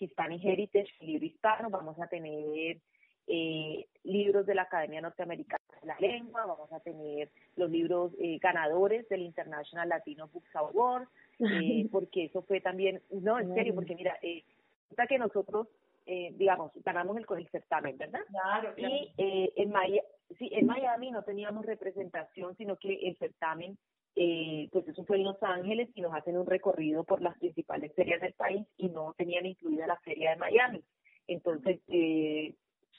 Hispanic 0.00 0.44
Heritage, 0.44 0.92
libro 1.00 1.26
hispano, 1.26 1.70
vamos 1.70 1.98
a 2.00 2.08
tener 2.08 2.78
eh, 3.26 3.86
libros 4.04 4.46
de 4.46 4.54
la 4.54 4.62
Academia 4.62 5.00
Norteamericana 5.00 5.62
de 5.80 5.86
la 5.86 5.96
Lengua, 5.98 6.46
vamos 6.46 6.72
a 6.72 6.80
tener 6.80 7.30
los 7.56 7.70
libros 7.70 8.12
eh, 8.18 8.38
ganadores 8.38 9.08
del 9.08 9.22
International 9.22 9.88
Latino 9.88 10.28
Books 10.28 10.54
Award, 10.56 11.08
eh, 11.40 11.88
porque 11.92 12.24
eso 12.24 12.42
fue 12.42 12.60
también, 12.60 13.02
no, 13.10 13.38
en 13.38 13.54
serio, 13.54 13.74
porque 13.74 13.94
mira, 13.94 14.18
eh, 14.22 14.44
que 15.08 15.18
nosotros, 15.18 15.68
eh, 16.06 16.32
digamos, 16.36 16.72
ganamos 16.84 17.16
el, 17.16 17.26
el 17.36 17.48
certamen, 17.48 17.98
¿verdad? 17.98 18.20
Claro, 18.28 18.74
Y 18.76 19.12
eh, 19.18 19.52
en, 19.56 19.70
Miami, 19.70 20.00
sí, 20.38 20.48
en 20.52 20.66
Miami 20.66 21.10
no 21.10 21.22
teníamos 21.22 21.66
representación, 21.66 22.56
sino 22.56 22.76
que 22.76 22.94
el 22.94 23.16
certamen 23.18 23.76
eh, 24.18 24.70
pues 24.72 24.88
eso 24.88 25.04
fue 25.04 25.18
en 25.18 25.24
Los 25.24 25.42
Ángeles 25.42 25.90
y 25.94 26.00
nos 26.00 26.14
hacen 26.14 26.38
un 26.38 26.46
recorrido 26.46 27.04
por 27.04 27.20
las 27.20 27.36
principales 27.38 27.92
ferias 27.94 28.20
del 28.22 28.32
país 28.32 28.66
y 28.78 28.88
no 28.88 29.14
tenían 29.16 29.44
incluida 29.44 29.86
la 29.86 29.98
feria 29.98 30.30
de 30.30 30.36
Miami. 30.36 30.82
Entonces, 31.26 31.80
eh, 31.88 32.54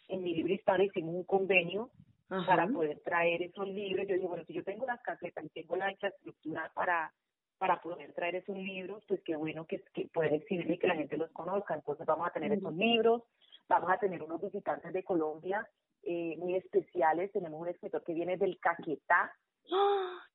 en 0.07 0.23
mi 0.23 0.33
libro 0.33 0.53
hispano 0.53 0.83
hicimos 0.83 1.15
un 1.15 1.23
convenio 1.23 1.89
para 2.27 2.67
poder 2.67 2.99
traer 3.01 3.41
esos 3.41 3.67
libros. 3.67 4.05
Yo 4.07 4.15
digo, 4.15 4.29
bueno, 4.29 4.43
si 4.45 4.53
yo 4.53 4.63
tengo 4.63 4.85
las 4.85 5.01
casetas 5.01 5.45
y 5.45 5.49
tengo 5.49 5.75
la 5.75 5.91
infraestructura 5.91 6.71
para 6.73 7.11
para 7.57 7.81
poder 7.81 8.13
traer 8.13 8.35
esos 8.35 8.55
libros, 8.55 9.03
pues 9.07 9.21
qué 9.23 9.35
bueno 9.35 9.65
que, 9.65 9.83
que 9.93 10.07
poder 10.13 10.33
exhibir 10.33 10.69
y 10.69 10.77
que 10.77 10.87
la 10.87 10.95
gente 10.95 11.17
los 11.17 11.31
conozca. 11.31 11.73
Entonces 11.73 12.05
vamos 12.05 12.27
a 12.27 12.31
tener 12.31 12.51
esos 12.51 12.73
libros, 12.75 13.23
vamos 13.67 13.91
a 13.91 13.97
tener 13.97 14.21
unos 14.21 14.41
visitantes 14.41 14.93
de 14.93 15.03
Colombia 15.03 15.67
eh, 16.03 16.35
muy 16.37 16.55
especiales. 16.55 17.31
Tenemos 17.31 17.59
un 17.59 17.69
escritor 17.69 18.03
que 18.03 18.13
viene 18.13 18.37
del 18.37 18.59
Caquetá. 18.59 19.33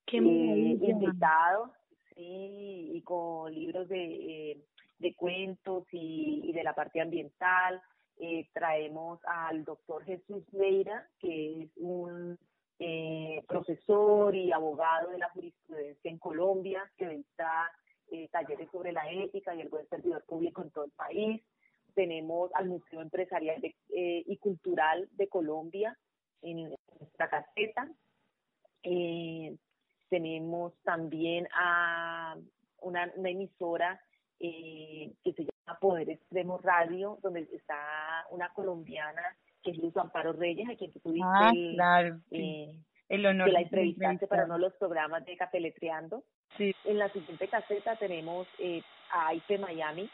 ¡Qué 0.05 0.19
eh, 0.19 0.21
invitados, 0.21 1.71
sí, 2.15 2.91
y 2.95 3.03
con 3.03 3.53
libros 3.53 3.89
de, 3.89 4.05
eh, 4.05 4.65
de 4.99 5.15
cuentos 5.15 5.87
y, 5.93 6.43
y 6.45 6.53
de 6.53 6.65
la 6.65 6.75
parte 6.75 7.01
ambiental. 7.01 7.81
Eh, 8.25 8.49
traemos 8.53 9.19
al 9.25 9.65
doctor 9.65 10.05
Jesús 10.05 10.45
Leira, 10.53 11.09
que 11.19 11.65
es 11.65 11.71
un 11.75 12.39
eh, 12.79 13.43
profesor 13.49 14.37
y 14.37 14.53
abogado 14.53 15.11
de 15.11 15.19
la 15.19 15.29
jurisprudencia 15.31 16.09
en 16.09 16.19
Colombia, 16.19 16.89
que 16.97 17.09
dicta 17.09 17.69
eh, 18.13 18.29
talleres 18.29 18.71
sobre 18.71 18.93
la 18.93 19.11
ética 19.11 19.57
y 19.57 19.63
el 19.63 19.69
buen 19.69 19.89
servidor 19.89 20.23
público 20.25 20.63
en 20.63 20.71
todo 20.71 20.85
el 20.85 20.93
país. 20.93 21.43
Tenemos 21.97 22.53
al 22.55 22.69
Museo 22.69 23.01
Empresarial 23.01 23.61
y 23.89 24.37
Cultural 24.37 25.09
de 25.15 25.29
Colombia 25.29 25.99
en 26.43 26.71
nuestra 27.01 27.29
caseta. 27.29 27.91
Tenemos 30.09 30.75
también 30.85 31.49
a 31.53 32.37
una, 32.83 33.13
emisora 33.17 34.01
que 34.39 35.13
se 35.25 35.52
llama 35.66 35.79
Poder 35.81 36.11
Extremo 36.11 36.59
Radio, 36.59 37.18
donde 37.22 37.48
está 37.53 38.27
una 38.31 38.53
colombiana 38.53 39.22
que 39.62 39.70
es 39.70 39.79
Luz 39.79 39.96
Amparo 39.96 40.33
Reyes, 40.33 40.68
a 40.68 40.77
quien 40.77 40.92
tú 40.92 41.01
tuviste 41.01 41.27
ah, 41.27 41.53
claro, 41.75 42.20
eh, 42.33 42.75
el 43.09 43.27
honor 43.27 43.46
que 43.46 43.53
la 43.53 43.61
entrevistaste 43.61 44.27
para 44.27 44.44
uno 44.46 44.55
de 44.55 44.61
los 44.61 44.75
programas 44.75 45.25
de 45.25 45.37
Capeletreando. 45.37 46.25
Sí. 46.57 46.75
En 46.85 46.98
la 46.98 47.09
siguiente 47.11 47.46
caseta 47.48 47.96
tenemos 47.96 48.48
eh, 48.59 48.83
a 49.11 49.35
IPE 49.35 49.59
Miami 49.59 50.11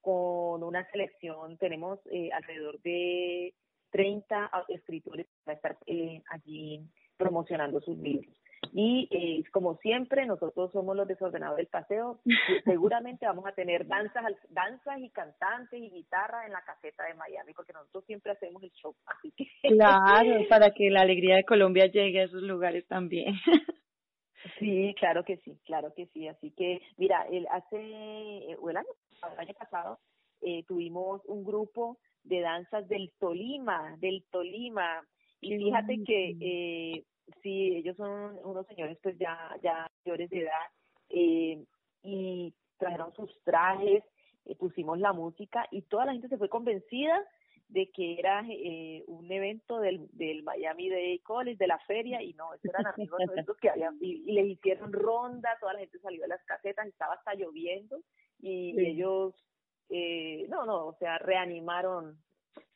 con 0.00 0.62
una 0.62 0.84
selección, 0.90 1.56
tenemos 1.58 2.00
eh, 2.10 2.30
alrededor 2.32 2.80
de 2.80 3.54
30 3.90 4.50
escritores 4.68 5.26
para 5.44 5.56
estar 5.56 5.78
eh, 5.86 6.22
allí 6.30 6.80
promocionando 7.16 7.80
sus 7.80 7.98
libros. 7.98 8.34
Y 8.72 9.08
eh, 9.10 9.42
como 9.50 9.76
siempre, 9.78 10.26
nosotros 10.26 10.70
somos 10.72 10.96
los 10.96 11.08
desordenados 11.08 11.56
del 11.56 11.66
paseo. 11.66 12.20
Seguramente 12.64 13.26
vamos 13.26 13.46
a 13.46 13.52
tener 13.52 13.86
danzas, 13.86 14.24
danzas 14.50 15.00
y 15.00 15.10
cantantes 15.10 15.80
y 15.80 15.90
guitarra 15.90 16.46
en 16.46 16.52
la 16.52 16.62
caseta 16.62 17.04
de 17.04 17.14
Miami, 17.14 17.52
porque 17.52 17.72
nosotros 17.72 18.04
siempre 18.06 18.32
hacemos 18.32 18.62
el 18.62 18.70
show. 18.72 18.94
Así 19.06 19.32
que 19.32 19.46
claro, 19.62 20.44
para 20.48 20.70
que 20.70 20.90
la 20.90 21.00
alegría 21.00 21.36
de 21.36 21.44
Colombia 21.44 21.86
llegue 21.86 22.20
a 22.20 22.24
esos 22.24 22.42
lugares 22.42 22.86
también. 22.86 23.34
Sí, 24.58 24.94
claro 24.98 25.24
que 25.24 25.38
sí, 25.38 25.58
claro 25.64 25.92
que 25.94 26.06
sí. 26.06 26.28
Así 26.28 26.50
que, 26.52 26.80
mira, 26.96 27.26
el 27.30 27.46
hace, 27.48 28.56
o 28.60 28.70
el 28.70 28.76
año, 28.76 28.88
el 29.32 29.38
año 29.38 29.54
pasado, 29.54 29.98
eh, 30.42 30.64
tuvimos 30.66 31.22
un 31.26 31.44
grupo 31.44 31.98
de 32.24 32.40
danzas 32.40 32.88
del 32.88 33.12
Tolima, 33.18 33.96
del 33.98 34.24
Tolima. 34.30 35.02
Y 35.40 35.56
fíjate 35.56 35.98
que 36.06 36.36
eh, 36.40 37.04
sí, 37.42 37.76
ellos 37.76 37.96
son 37.96 38.38
unos 38.44 38.66
señores 38.66 38.98
pues 39.02 39.16
ya, 39.18 39.36
ya 39.62 39.86
mayores 40.04 40.30
de 40.30 40.40
edad, 40.42 40.66
eh, 41.10 41.64
y 42.02 42.54
trajeron 42.78 43.12
sus 43.14 43.30
trajes, 43.44 44.02
eh, 44.46 44.56
pusimos 44.56 44.98
la 44.98 45.12
música 45.12 45.66
y 45.70 45.82
toda 45.82 46.06
la 46.06 46.12
gente 46.12 46.28
se 46.28 46.38
fue 46.38 46.48
convencida 46.48 47.20
de 47.68 47.88
que 47.92 48.18
era 48.18 48.44
eh, 48.48 49.04
un 49.06 49.30
evento 49.30 49.78
del, 49.78 50.08
del 50.12 50.42
Miami 50.42 50.88
Day 50.88 51.20
College, 51.20 51.56
de 51.56 51.66
la 51.68 51.78
feria, 51.80 52.20
y 52.20 52.34
no, 52.34 52.52
esos 52.54 52.64
eran 52.66 52.86
amigos 52.86 53.20
nuestros 53.26 53.56
que 53.58 53.70
habían, 53.70 53.96
y, 54.00 54.24
y 54.28 54.32
les 54.32 54.46
hicieron 54.48 54.92
ronda, 54.92 55.56
toda 55.60 55.74
la 55.74 55.80
gente 55.80 55.98
salió 56.00 56.22
de 56.22 56.28
las 56.28 56.44
casetas, 56.44 56.86
estaba 56.88 57.14
hasta 57.14 57.34
lloviendo, 57.34 58.00
y, 58.40 58.72
Sí. 58.74 58.86
ellos, 58.86 59.34
eh, 59.88 60.46
no, 60.48 60.64
no, 60.66 60.86
o 60.86 60.94
sea, 60.94 61.18
reanimaron 61.18 62.16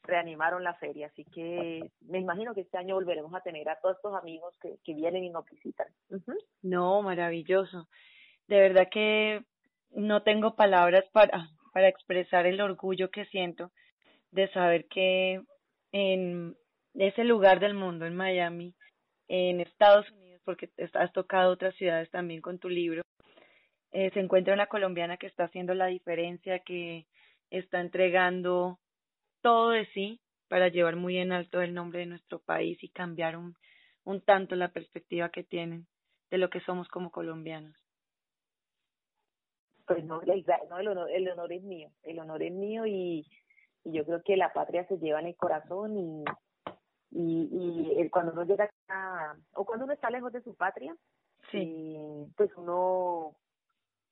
reanimaron 0.05 0.63
la 0.63 0.75
feria, 0.75 1.07
así 1.09 1.25
que 1.25 1.91
me 2.03 2.19
imagino 2.19 2.55
que 2.55 2.61
este 2.61 2.79
año 2.79 2.95
volveremos 2.95 3.35
a 3.35 3.41
tener 3.41 3.69
a 3.69 3.81
todos 3.81 3.97
estos 3.97 4.15
amigos 4.15 4.55
que, 4.61 4.77
que 4.85 4.95
vienen 4.95 5.25
y 5.25 5.31
nos 5.31 5.45
visitan. 5.51 5.89
No, 6.63 7.03
maravilloso. 7.03 7.89
De 8.47 8.61
verdad 8.61 8.89
que 8.91 9.43
no 9.91 10.23
tengo 10.23 10.55
palabras 10.55 11.05
para, 11.13 11.49
para 11.73 11.89
expresar 11.89 12.47
el 12.47 12.61
orgullo 12.61 13.11
que 13.11 13.25
siento 13.27 13.73
de 14.31 14.49
saber 14.53 14.87
que 14.87 15.41
en 15.93 16.57
ese 16.95 17.25
lugar 17.25 17.61
del 17.61 17.75
mundo, 17.75 18.05
en 18.05 18.17
Miami, 18.17 18.75
en 19.29 19.61
Estados 19.61 20.11
Unidos, 20.11 20.43
porque 20.45 20.71
has 20.95 21.13
tocado 21.13 21.53
otras 21.53 21.75
ciudades 21.77 22.11
también 22.11 22.41
con 22.41 22.59
tu 22.59 22.69
libro, 22.69 23.03
eh, 23.93 24.11
se 24.13 24.21
encuentra 24.21 24.55
una 24.55 24.67
colombiana 24.67 25.17
que 25.17 25.29
está 25.29 25.45
haciendo 25.45 25.73
la 25.75 25.87
diferencia, 25.87 26.59
que 26.59 27.07
está 27.51 27.81
entregando 27.81 28.79
todo 29.45 29.69
de 29.71 29.85
sí 29.93 30.21
para 30.49 30.69
llevar 30.69 30.97
muy 30.97 31.19
en 31.19 31.31
alto 31.31 31.61
el 31.61 31.75
nombre 31.75 32.01
de 32.01 32.07
nuestro 32.07 32.39
país 32.39 32.83
y 32.83 32.89
cambiar 32.89 33.37
un, 33.37 33.55
un 34.05 34.23
tanto 34.23 34.57
la 34.57 34.73
perspectiva 34.73 35.29
que 35.29 35.45
tienen 35.45 35.87
de 36.31 36.39
lo 36.39 36.49
que 36.49 36.61
somos 36.61 36.89
como 36.89 37.11
colombianos. 37.11 37.77
Pues 39.87 40.03
no, 40.03 40.23
el, 40.23 40.45
honor, 40.89 41.11
el 41.11 41.29
honor 41.29 41.53
es 41.53 41.63
mío, 41.63 41.91
el 42.05 42.19
honor 42.21 42.43
es 42.43 42.53
mío 42.53 42.87
y, 42.87 43.27
y 43.85 43.93
yo 43.93 44.07
creo 44.07 44.23
que 44.23 44.39
la 44.39 44.51
patria 44.51 44.87
se 44.89 44.97
lleva 44.97 45.21
en 45.21 45.27
el 45.27 45.37
corazón 45.37 45.95
y, 45.99 46.25
y, 47.11 48.01
y 48.01 48.09
cuando 48.09 48.33
uno 48.33 48.45
llega 48.45 48.65
acá, 48.65 49.37
o 49.53 49.67
cuando 49.67 49.85
uno 49.85 49.93
está 49.93 50.09
lejos 50.09 50.33
de 50.33 50.41
su 50.41 50.55
patria, 50.55 50.97
Sí, 51.51 51.95
eh, 51.97 52.27
pues 52.35 52.51
uno 52.57 53.37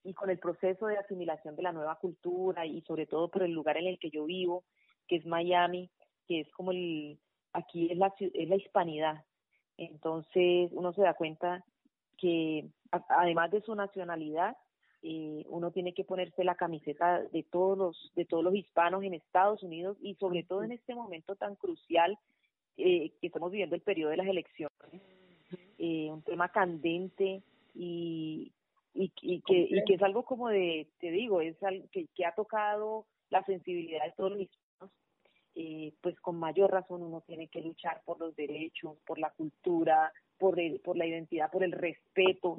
y 0.05 0.13
con 0.13 0.29
el 0.29 0.39
proceso 0.39 0.89
de 0.89 0.99
asimilación 0.99 1.57
de 1.57 1.63
la 1.63 1.73
nueva 1.73 1.97
cultura 1.97 2.67
y 2.67 2.83
sobre 2.83 3.07
todo 3.07 3.31
por 3.31 3.43
el 3.43 3.53
lugar 3.53 3.79
en 3.79 3.87
el 3.87 3.99
que 3.99 4.11
yo 4.11 4.27
vivo, 4.27 4.65
que 5.13 5.17
es 5.19 5.27
Miami, 5.27 5.91
que 6.27 6.41
es 6.41 6.51
como 6.53 6.71
el 6.71 7.19
aquí 7.53 7.91
es 7.93 7.99
la 7.99 8.11
es 8.19 8.49
la 8.49 8.57
hispanidad. 8.57 9.23
Entonces, 9.77 10.71
uno 10.73 10.95
se 10.95 11.03
da 11.03 11.13
cuenta 11.13 11.63
que 12.17 12.65
a- 12.93 13.05
además 13.21 13.51
de 13.51 13.61
su 13.61 13.75
nacionalidad, 13.75 14.57
eh, 15.03 15.45
uno 15.49 15.71
tiene 15.71 15.93
que 15.93 16.05
ponerse 16.05 16.45
la 16.45 16.55
camiseta 16.55 17.21
de 17.31 17.43
todos 17.43 17.77
los 17.77 18.13
de 18.15 18.25
todos 18.25 18.43
los 18.43 18.55
hispanos 18.55 19.03
en 19.05 19.13
Estados 19.13 19.63
Unidos 19.63 19.99
y 20.01 20.15
sobre 20.15 20.45
todo 20.45 20.63
en 20.63 20.73
este 20.73 20.95
momento 20.95 21.37
tan 21.37 21.57
crucial 21.57 22.17
eh, 22.79 23.11
que 23.21 23.27
estamos 23.27 23.51
viviendo 23.51 23.77
el 23.77 23.83
periodo 23.83 24.13
de 24.13 24.17
las 24.17 24.27
elecciones 24.29 24.73
eh, 25.79 26.09
un 26.11 26.23
tema 26.23 26.49
candente 26.49 27.43
y, 27.75 28.51
y, 28.95 29.13
y 29.21 29.41
que 29.43 29.59
y 29.71 29.85
que 29.85 29.95
es 29.95 30.03
algo 30.03 30.23
como 30.25 30.49
de 30.49 30.89
te 31.01 31.11
digo 31.11 31.43
es 31.43 31.63
algo 31.63 31.85
que, 31.93 32.07
que 32.15 32.25
ha 32.25 32.35
tocado 32.35 33.05
la 33.29 33.43
sensibilidad 33.45 34.05
de 34.07 34.13
todos 34.13 34.31
los 34.33 34.41
hispanos 34.41 34.63
eh, 35.55 35.93
pues 36.01 36.19
con 36.21 36.37
mayor 36.37 36.71
razón 36.71 37.03
uno 37.03 37.23
tiene 37.27 37.49
que 37.49 37.61
luchar 37.61 38.03
por 38.05 38.19
los 38.19 38.35
derechos 38.35 38.97
por 39.05 39.19
la 39.19 39.31
cultura 39.31 40.13
por, 40.43 40.59
el, 40.59 40.81
por 40.81 40.97
la 40.97 41.07
identidad, 41.07 41.53
por 41.53 41.63
el 41.63 41.71
respeto, 41.71 42.59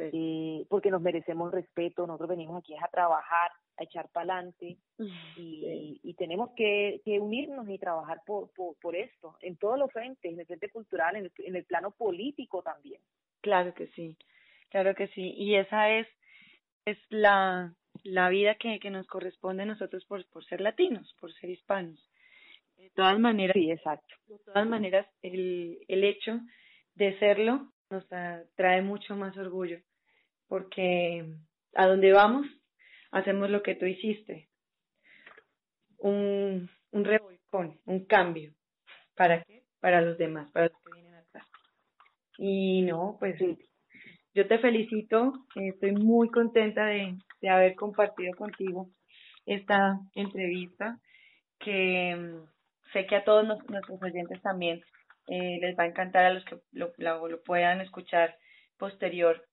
eh, 0.00 0.66
porque 0.68 0.90
nos 0.90 1.00
merecemos 1.00 1.52
respeto, 1.52 2.04
nosotros 2.04 2.30
venimos 2.30 2.58
aquí 2.58 2.74
a 2.74 2.88
trabajar, 2.88 3.52
a 3.76 3.84
echar 3.84 4.08
para 4.08 4.34
adelante 4.34 4.78
y, 5.36 6.00
y, 6.02 6.14
tenemos 6.14 6.50
que, 6.56 7.00
que, 7.04 7.20
unirnos 7.20 7.68
y 7.68 7.78
trabajar 7.78 8.20
por, 8.26 8.50
por, 8.52 8.74
por, 8.80 8.96
esto, 8.96 9.36
en 9.42 9.56
todos 9.56 9.78
los 9.78 9.92
frentes, 9.92 10.32
en 10.32 10.40
el 10.40 10.46
frente 10.46 10.70
cultural, 10.70 11.14
en 11.14 11.26
el, 11.26 11.32
en 11.38 11.54
el 11.54 11.64
plano 11.66 11.92
político 11.92 12.64
también. 12.64 13.00
Claro 13.42 13.74
que 13.74 13.86
sí, 13.94 14.16
claro 14.68 14.96
que 14.96 15.06
sí, 15.06 15.32
y 15.36 15.54
esa 15.54 15.88
es, 15.88 16.08
es 16.84 16.98
la, 17.10 17.72
la 18.02 18.28
vida 18.28 18.56
que, 18.56 18.80
que 18.80 18.90
nos 18.90 19.06
corresponde 19.06 19.62
a 19.62 19.66
nosotros 19.66 20.04
por, 20.06 20.26
por 20.30 20.44
ser 20.46 20.60
latinos, 20.60 21.14
por 21.20 21.32
ser 21.34 21.50
hispanos. 21.50 22.09
De 23.00 23.06
todas 23.06 23.20
maneras, 23.20 23.54
sí, 23.54 23.70
exacto. 23.70 24.14
De 24.26 24.38
todas 24.44 24.68
maneras, 24.68 25.06
el, 25.22 25.78
el 25.88 26.04
hecho 26.04 26.40
de 26.94 27.18
serlo 27.18 27.72
nos 27.90 28.06
trae 28.56 28.82
mucho 28.82 29.16
más 29.16 29.36
orgullo, 29.36 29.78
porque 30.48 31.24
a 31.74 31.86
donde 31.86 32.12
vamos 32.12 32.46
hacemos 33.10 33.50
lo 33.50 33.62
que 33.62 33.74
tú 33.74 33.86
hiciste, 33.86 34.48
un, 35.98 36.68
un 36.92 37.04
revolcón, 37.04 37.80
un 37.86 38.04
cambio. 38.06 38.52
¿Para 39.16 39.42
qué? 39.44 39.62
Para 39.80 40.00
los 40.00 40.18
demás, 40.18 40.50
para 40.52 40.68
los 40.68 40.78
que 40.82 40.92
vienen 40.94 41.14
atrás. 41.14 41.46
Y 42.38 42.82
no, 42.82 43.16
pues 43.18 43.36
yo 44.34 44.46
te 44.46 44.58
felicito, 44.58 45.32
estoy 45.56 45.92
muy 45.92 46.28
contenta 46.28 46.86
de, 46.86 47.16
de 47.40 47.48
haber 47.48 47.74
compartido 47.74 48.34
contigo 48.36 48.90
esta 49.46 49.98
entrevista 50.14 50.98
que 51.58 52.40
sé 52.92 53.06
que 53.06 53.16
a 53.16 53.24
todos 53.24 53.44
nuestros 53.44 54.02
oyentes 54.02 54.40
también 54.42 54.82
eh, 55.26 55.58
les 55.60 55.78
va 55.78 55.84
a 55.84 55.88
encantar 55.88 56.24
a 56.24 56.32
los 56.32 56.44
que 56.44 56.58
lo, 56.72 56.92
lo, 56.96 57.42
puedan 57.42 57.80
escuchar 57.80 58.36
posterior 58.78 59.46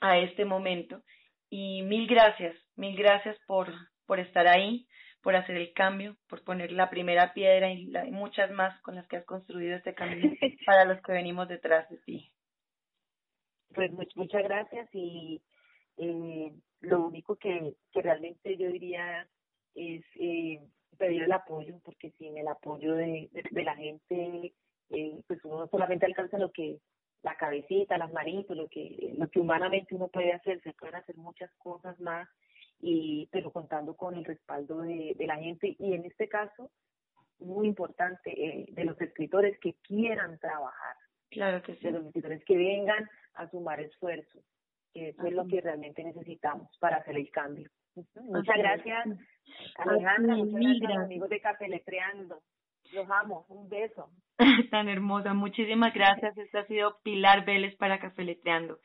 a 0.00 0.18
este 0.18 0.44
momento. 0.44 1.02
Y 1.48 1.82
mil 1.82 2.06
gracias, 2.06 2.56
mil 2.76 2.96
gracias 2.96 3.36
por, 3.46 3.72
por 4.06 4.20
estar 4.20 4.46
ahí, 4.46 4.86
por 5.22 5.36
hacer 5.36 5.56
el 5.56 5.72
cambio, 5.72 6.16
por 6.28 6.42
poner 6.44 6.72
la 6.72 6.90
primera 6.90 7.32
piedra 7.32 7.70
y, 7.70 7.86
la, 7.86 8.06
y 8.06 8.10
muchas 8.10 8.50
más 8.50 8.80
con 8.82 8.96
las 8.96 9.06
que 9.08 9.16
has 9.16 9.24
construido 9.24 9.76
este 9.76 9.94
camino 9.94 10.32
para 10.66 10.84
los 10.84 11.00
que 11.02 11.12
venimos 11.12 11.48
detrás 11.48 11.88
de 11.88 11.98
ti. 11.98 12.32
Pues 13.74 13.90
muchas 14.16 14.42
gracias 14.42 14.88
y 14.92 15.40
eh, 15.96 16.52
lo 16.80 17.06
único 17.06 17.36
que, 17.36 17.74
que 17.92 18.02
realmente 18.02 18.56
yo 18.58 18.68
diría 18.68 19.26
es 19.74 20.04
eh, 20.16 20.60
pedir 20.96 21.22
el 21.22 21.32
apoyo, 21.32 21.78
porque 21.84 22.10
sin 22.12 22.36
el 22.36 22.48
apoyo 22.48 22.94
de, 22.94 23.30
de, 23.32 23.64
la 23.64 23.76
gente, 23.76 24.52
eh, 24.90 25.20
pues 25.26 25.44
uno 25.44 25.66
solamente 25.68 26.06
alcanza 26.06 26.38
lo 26.38 26.50
que 26.52 26.78
la 27.22 27.36
cabecita, 27.36 27.98
las 27.98 28.12
manitos, 28.12 28.56
lo 28.56 28.68
que 28.68 29.14
lo 29.16 29.28
que 29.28 29.40
humanamente 29.40 29.94
uno 29.94 30.08
puede 30.08 30.32
hacer, 30.32 30.60
se 30.62 30.72
pueden 30.72 30.96
hacer 30.96 31.16
muchas 31.16 31.50
cosas 31.58 31.98
más, 32.00 32.28
y 32.80 33.28
pero 33.30 33.52
contando 33.52 33.94
con 33.94 34.14
el 34.14 34.24
respaldo 34.24 34.82
de, 34.82 35.14
de 35.16 35.26
la 35.26 35.36
gente 35.36 35.76
y 35.78 35.94
en 35.94 36.04
este 36.04 36.28
caso 36.28 36.70
muy 37.38 37.66
importante 37.66 38.30
eh, 38.30 38.66
de 38.70 38.84
los 38.84 39.00
escritores 39.00 39.58
que 39.60 39.74
quieran 39.82 40.38
trabajar, 40.38 40.96
claro 41.30 41.62
que 41.62 41.74
sí. 41.76 41.84
de 41.84 41.92
los 41.92 42.06
escritores 42.06 42.44
que 42.44 42.56
vengan 42.56 43.08
a 43.34 43.48
sumar 43.50 43.80
esfuerzos 43.80 44.42
que 44.92 45.08
eso 45.08 45.26
es 45.26 45.32
lo 45.32 45.46
que 45.46 45.60
realmente 45.60 46.04
necesitamos 46.04 46.68
para 46.78 46.96
hacer 46.96 47.16
el 47.16 47.30
cambio. 47.30 47.70
Muchas 47.94 48.56
gracias, 48.56 49.06
Alejandra. 49.76 50.36
Muchas 50.36 50.80
gracias, 50.80 51.04
amigos 51.04 51.28
de 51.28 51.40
Café 51.40 51.68
Letreando. 51.68 52.40
Los 52.92 53.08
amo. 53.10 53.46
Un 53.48 53.68
beso. 53.68 54.10
Tan 54.70 54.88
hermosa. 54.88 55.34
Muchísimas 55.34 55.94
gracias. 55.94 56.36
Esta 56.36 56.60
ha 56.60 56.66
sido 56.66 56.98
Pilar 57.02 57.44
Vélez 57.44 57.76
para 57.76 57.98
Café 57.98 58.24
Letreando. 58.24 58.78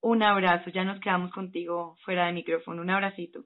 Un 0.00 0.22
abrazo. 0.22 0.70
Ya 0.70 0.84
nos 0.84 1.00
quedamos 1.00 1.32
contigo 1.32 1.96
fuera 2.04 2.26
de 2.26 2.32
micrófono. 2.32 2.82
Un 2.82 2.90
abracito. 2.90 3.44